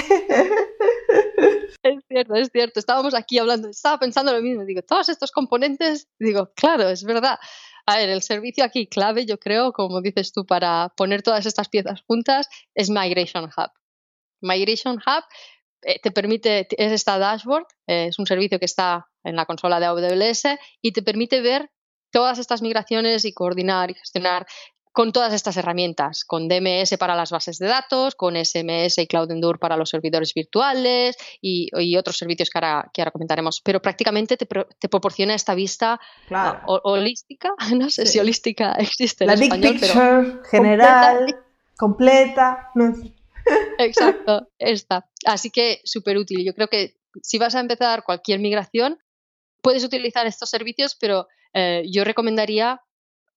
[1.83, 2.79] Es cierto, es cierto.
[2.79, 4.65] Estábamos aquí hablando, estaba pensando lo mismo.
[4.65, 7.39] Digo, todos estos componentes, digo, claro, es verdad.
[7.85, 11.69] A ver, el servicio aquí clave, yo creo, como dices tú, para poner todas estas
[11.69, 13.71] piezas juntas, es Migration Hub.
[14.41, 15.23] Migration Hub
[15.83, 19.79] eh, te permite, es esta dashboard, eh, es un servicio que está en la consola
[19.79, 21.71] de AWS y te permite ver
[22.11, 24.45] todas estas migraciones y coordinar y gestionar
[24.91, 29.31] con todas estas herramientas, con DMS para las bases de datos, con SMS y Cloud
[29.31, 33.61] Endure para los servidores virtuales y, otros servicios que ahora, que ahora, comentaremos.
[33.61, 35.99] Pero prácticamente te, proporciona esta vista
[36.65, 41.35] holística, no sé si holística existe en La español, big picture, general,
[41.77, 42.71] completa.
[43.77, 45.07] Exacto, esta.
[45.25, 46.45] Así que súper útil.
[46.45, 48.99] Yo creo que si vas a empezar cualquier migración,
[49.61, 52.81] puedes utilizar estos servicios, pero eh, yo recomendaría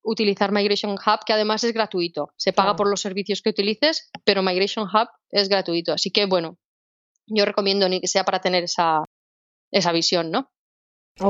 [0.04, 2.32] utilizar Migration Hub, que además es gratuito.
[2.36, 5.92] Se paga por los servicios que utilices, pero Migration Hub es gratuito.
[5.92, 6.58] Así que, bueno,
[7.26, 9.02] yo recomiendo ni que sea para tener esa,
[9.72, 10.50] esa visión, ¿no?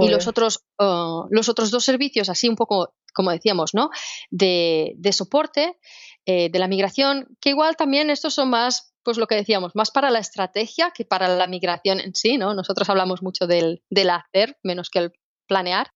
[0.00, 3.90] Y los otros, uh, los otros dos servicios, así un poco, como decíamos, ¿no?
[4.30, 5.78] De, de soporte,
[6.24, 9.90] eh, de la migración, que igual también estos son más, pues lo que decíamos, más
[9.90, 12.54] para la estrategia que para la migración en sí, ¿no?
[12.54, 15.12] Nosotros hablamos mucho del, del hacer, menos que el
[15.46, 15.90] planear.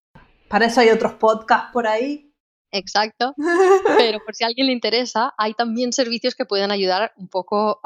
[0.48, 2.27] Para eso hay otros podcasts por ahí
[2.72, 3.34] Exacto.
[3.98, 7.80] Pero por si a alguien le interesa, hay también servicios que pueden ayudar un poco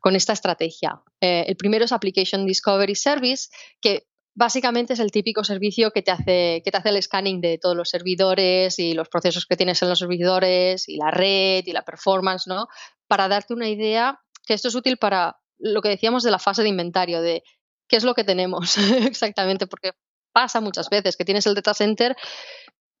[0.00, 1.02] con esta estrategia.
[1.20, 3.48] Eh, el primero es Application Discovery Service,
[3.80, 7.58] que básicamente es el típico servicio que te hace que te hace el scanning de
[7.58, 11.72] todos los servidores y los procesos que tienes en los servidores y la red y
[11.72, 12.68] la performance, ¿no?
[13.08, 16.62] Para darte una idea que esto es útil para lo que decíamos de la fase
[16.62, 17.42] de inventario, de
[17.88, 18.76] qué es lo que tenemos
[19.06, 19.92] exactamente, porque
[20.32, 22.16] pasa muchas veces que tienes el data center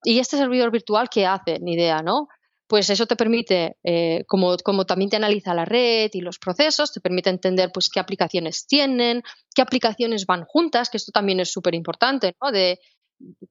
[0.02, 1.58] ¿Y este servidor virtual qué hace?
[1.60, 2.28] Ni idea, ¿no?
[2.66, 6.92] Pues eso te permite, eh, como, como, también te analiza la red y los procesos,
[6.92, 9.22] te permite entender pues, qué aplicaciones tienen,
[9.54, 12.52] qué aplicaciones van juntas, que esto también es súper importante, ¿no?
[12.52, 12.78] De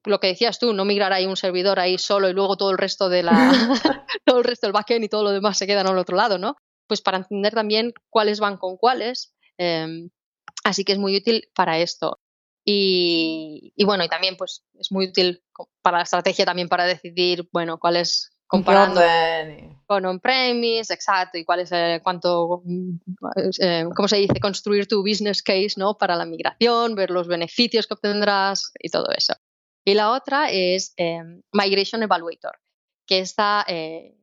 [0.04, 2.78] lo que decías tú, no migrar ahí un servidor ahí solo y luego todo el
[2.78, 3.32] resto de la,
[4.24, 6.56] todo el resto del backend y todo lo demás se quedan al otro lado, ¿no?
[6.86, 9.34] Pues para entender también cuáles van con cuáles.
[9.58, 10.10] Em,
[10.64, 12.18] así que es muy útil para esto.
[12.72, 15.42] Y, bueno, y también pues es muy útil
[15.82, 19.00] para la estrategia también para decidir, bueno, cuál es comparando
[19.86, 22.62] con on-premise, exacto, y cuál es eh, cuánto,
[23.60, 24.38] eh, ¿cómo se dice?
[24.40, 25.98] Construir tu business case, ¿no?
[25.98, 29.34] Para la migración, ver los beneficios que obtendrás y todo eso.
[29.84, 32.58] Y la otra es em, Migration Evaluator,
[33.06, 34.16] que esta eh,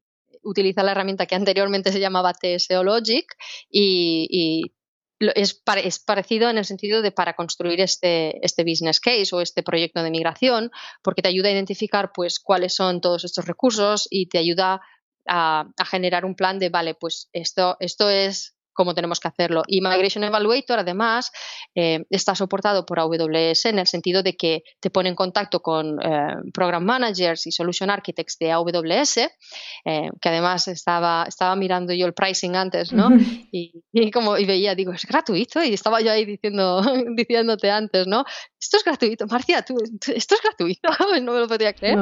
[0.44, 3.26] utiliza la herramienta que anteriormente se llamaba TSO Logic
[3.70, 4.77] y, y
[5.20, 9.64] es, es, parecido en el sentido de para construir este, este business case o este
[9.64, 10.72] proyecto de migración,
[11.04, 14.82] porque te ayuda a identificar pues cuáles son todos estos recursos y te ayuda
[15.28, 19.64] a, a generar un plan de, vale, pues esto, esto es cómo tenemos que hacerlo.
[19.68, 21.32] Y Migration Evaluator, además,
[21.76, 26.00] eh, está soportado por AWS en el sentido de que te pone en contacto con
[26.00, 32.06] eh, Program Managers y Solution Architects de AWS, eh, que además estaba, estaba mirando yo
[32.06, 33.10] el pricing antes, ¿no?
[33.52, 36.82] y, como, y veía, digo, es gratuito, y estaba yo ahí diciendo,
[37.16, 38.26] diciéndote antes, ¿no?
[38.60, 39.76] Esto es gratuito, Marcia, tú,
[40.14, 40.90] esto es gratuito,
[41.24, 41.98] no me lo podía creer.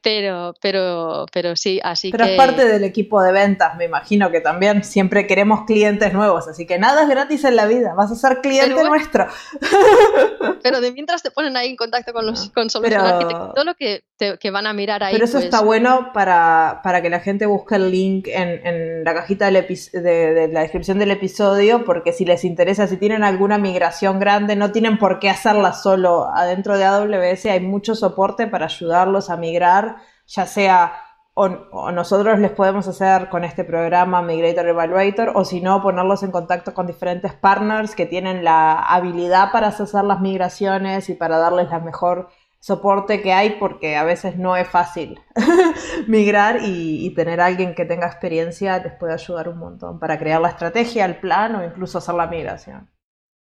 [0.00, 2.16] pero, pero, pero sí, así que...
[2.16, 6.48] Pero es parte del equipo de ventas, me imagino que también siempre queremos clientes nuevos,
[6.48, 9.26] así que nada es gratis en la vida, vas a ser cliente nuestro.
[10.62, 14.04] Pero de mientras te ponen ahí en contacto con los con todo lo que,
[14.40, 15.12] que, van a mirar ahí.
[15.12, 19.04] Pero eso está pues, bueno para, para, que la gente busque el link en, en
[19.04, 23.58] la cajita de, de, la descripción del episodio, porque si les interesa, si tienen alguna
[23.58, 28.66] migración grande, no tienen por qué hacerla solo adentro de AWS, hay mucho soporte para
[28.66, 29.96] ayudarlos a migrar,
[30.26, 31.05] ya sea
[31.38, 36.30] o, nosotros les podemos hacer con este programa Migrator Evaluator, o si no, ponerlos en
[36.30, 41.68] contacto con diferentes partners que tienen la habilidad para hacer las migraciones y para darles
[41.68, 45.20] la mejor soporte que hay, porque a veces no es fácil
[46.08, 50.40] migrar y, tener a alguien que tenga experiencia les puede ayudar un montón para crear
[50.40, 52.90] la estrategia, el plan o incluso hacer la migración.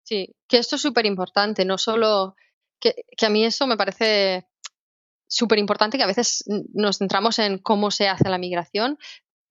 [0.04, 2.36] Sí, que esto es súper importante, no solo
[2.80, 4.48] que, que a mí eso me parece
[5.34, 8.98] súper importante que a veces nos centramos en cómo se hace la migración,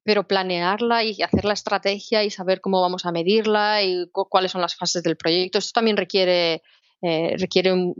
[0.04, 4.60] pero planearla y hacer la estrategia y saber cómo vamos a medirla y cuáles son
[4.60, 5.58] las fases del proyecto.
[5.58, 6.62] Esto también requiere,
[7.02, 7.94] eh, requiere un,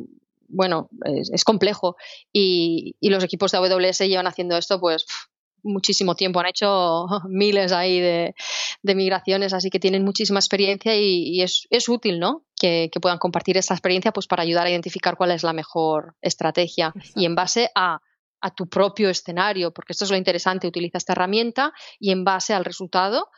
[0.49, 1.97] bueno, es, complejo
[2.33, 5.07] y, los equipos de AWS llevan haciendo esto pues
[5.63, 8.35] muchísimo tiempo, han hecho miles ahí de,
[8.83, 12.45] migraciones, así que tienen muchísima experiencia y, es, útil, ¿no?
[12.59, 16.93] Que, puedan compartir esta experiencia pues para ayudar a identificar cuál es la mejor estrategia
[17.15, 18.01] y en base a,
[18.57, 22.65] tu propio escenario, porque esto es lo interesante, utiliza esta herramienta y en base al
[22.65, 23.29] resultado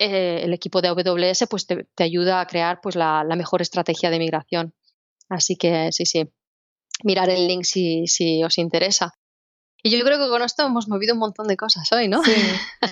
[0.00, 4.10] eh, el equipo de AWS pues te, ayuda a crear pues la, la mejor estrategia
[4.10, 4.74] de migración.
[5.28, 6.28] Así que sí, sí,
[7.04, 9.14] mirar el link si, si os interesa.
[9.84, 12.22] Y yo creo que con esto hemos movido un montón de cosas hoy, ¿no?
[12.22, 12.32] Sí.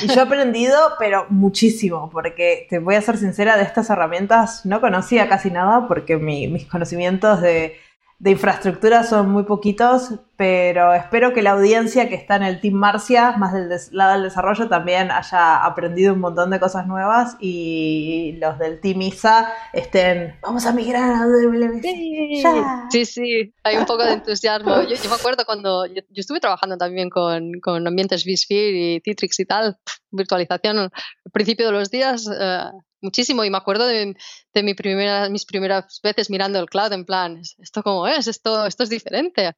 [0.03, 4.67] Y yo he aprendido, pero muchísimo, porque te voy a ser sincera, de estas herramientas
[4.67, 7.77] no conocía casi nada, porque mis conocimientos de
[8.21, 12.75] de infraestructura son muy poquitos, pero espero que la audiencia que está en el Team
[12.75, 18.37] Marcia, más del lado del desarrollo, también haya aprendido un montón de cosas nuevas y
[18.39, 21.81] los del Team ISA estén, vamos a migrar a AWS.
[21.81, 22.43] Sí,
[22.91, 24.83] sí, sí, hay un poco de entusiasmo.
[24.83, 29.47] Yo, me acuerdo cuando yo, estuve trabajando también con, con ambientes vSphere y Citrix y
[29.47, 29.79] tal,
[30.11, 30.91] virtualización al
[31.33, 32.29] principio de los días.
[32.31, 32.65] Eh,
[33.03, 34.15] muchísimo y me acuerdo de,
[34.77, 38.27] primera, mis primeras veces mirando el cloud en plan, ¿esto cómo es?
[38.27, 39.53] Esto, esto es diferente.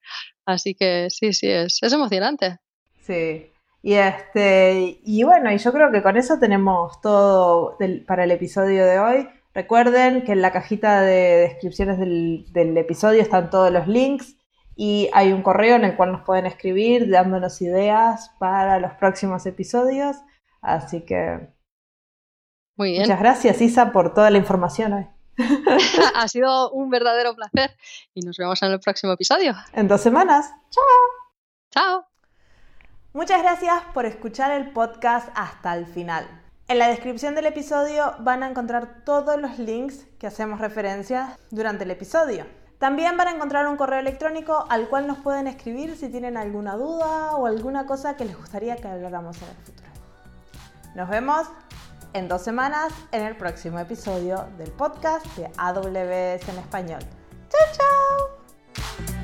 [0.45, 2.59] Así que sí, sí, es, es emocionante.
[3.01, 3.53] Sí.
[3.83, 7.77] Y este, y bueno, y yo creo que con eso tenemos todo
[8.07, 9.29] para el episodio de hoy.
[9.55, 14.37] Recuerden que en la cajita de descripciones del, del episodio están todos los links
[14.77, 19.45] y hay un correo en el cual nos pueden escribir dándonos ideas para los próximos
[19.47, 20.17] episodios.
[20.63, 21.52] Así que
[22.77, 25.07] Muchas gracias, Isa, por toda la información hoy.
[26.15, 27.77] ha sido un verdadero placer
[28.15, 29.55] y nos vemos en el próximo episodio.
[29.73, 30.53] En dos semanas.
[30.71, 30.85] Chao.
[31.71, 32.07] Chao.
[33.13, 36.27] Muchas gracias por escuchar el podcast hasta el final.
[36.69, 41.85] En la descripción del episodio van a encontrar todos los links que hacemos referencia durante
[41.85, 42.47] el episodio.
[42.79, 46.77] También van a encontrar un correo electrónico al cual nos pueden escribir si tienen alguna
[46.77, 49.89] duda o alguna cosa que les gustaría que habláramos en el futuro.
[50.95, 51.47] Nos vemos
[52.15, 57.01] en dos semanas en el próximo episodio del podcast de AWS en español.
[57.49, 59.22] ¡Chao, chao!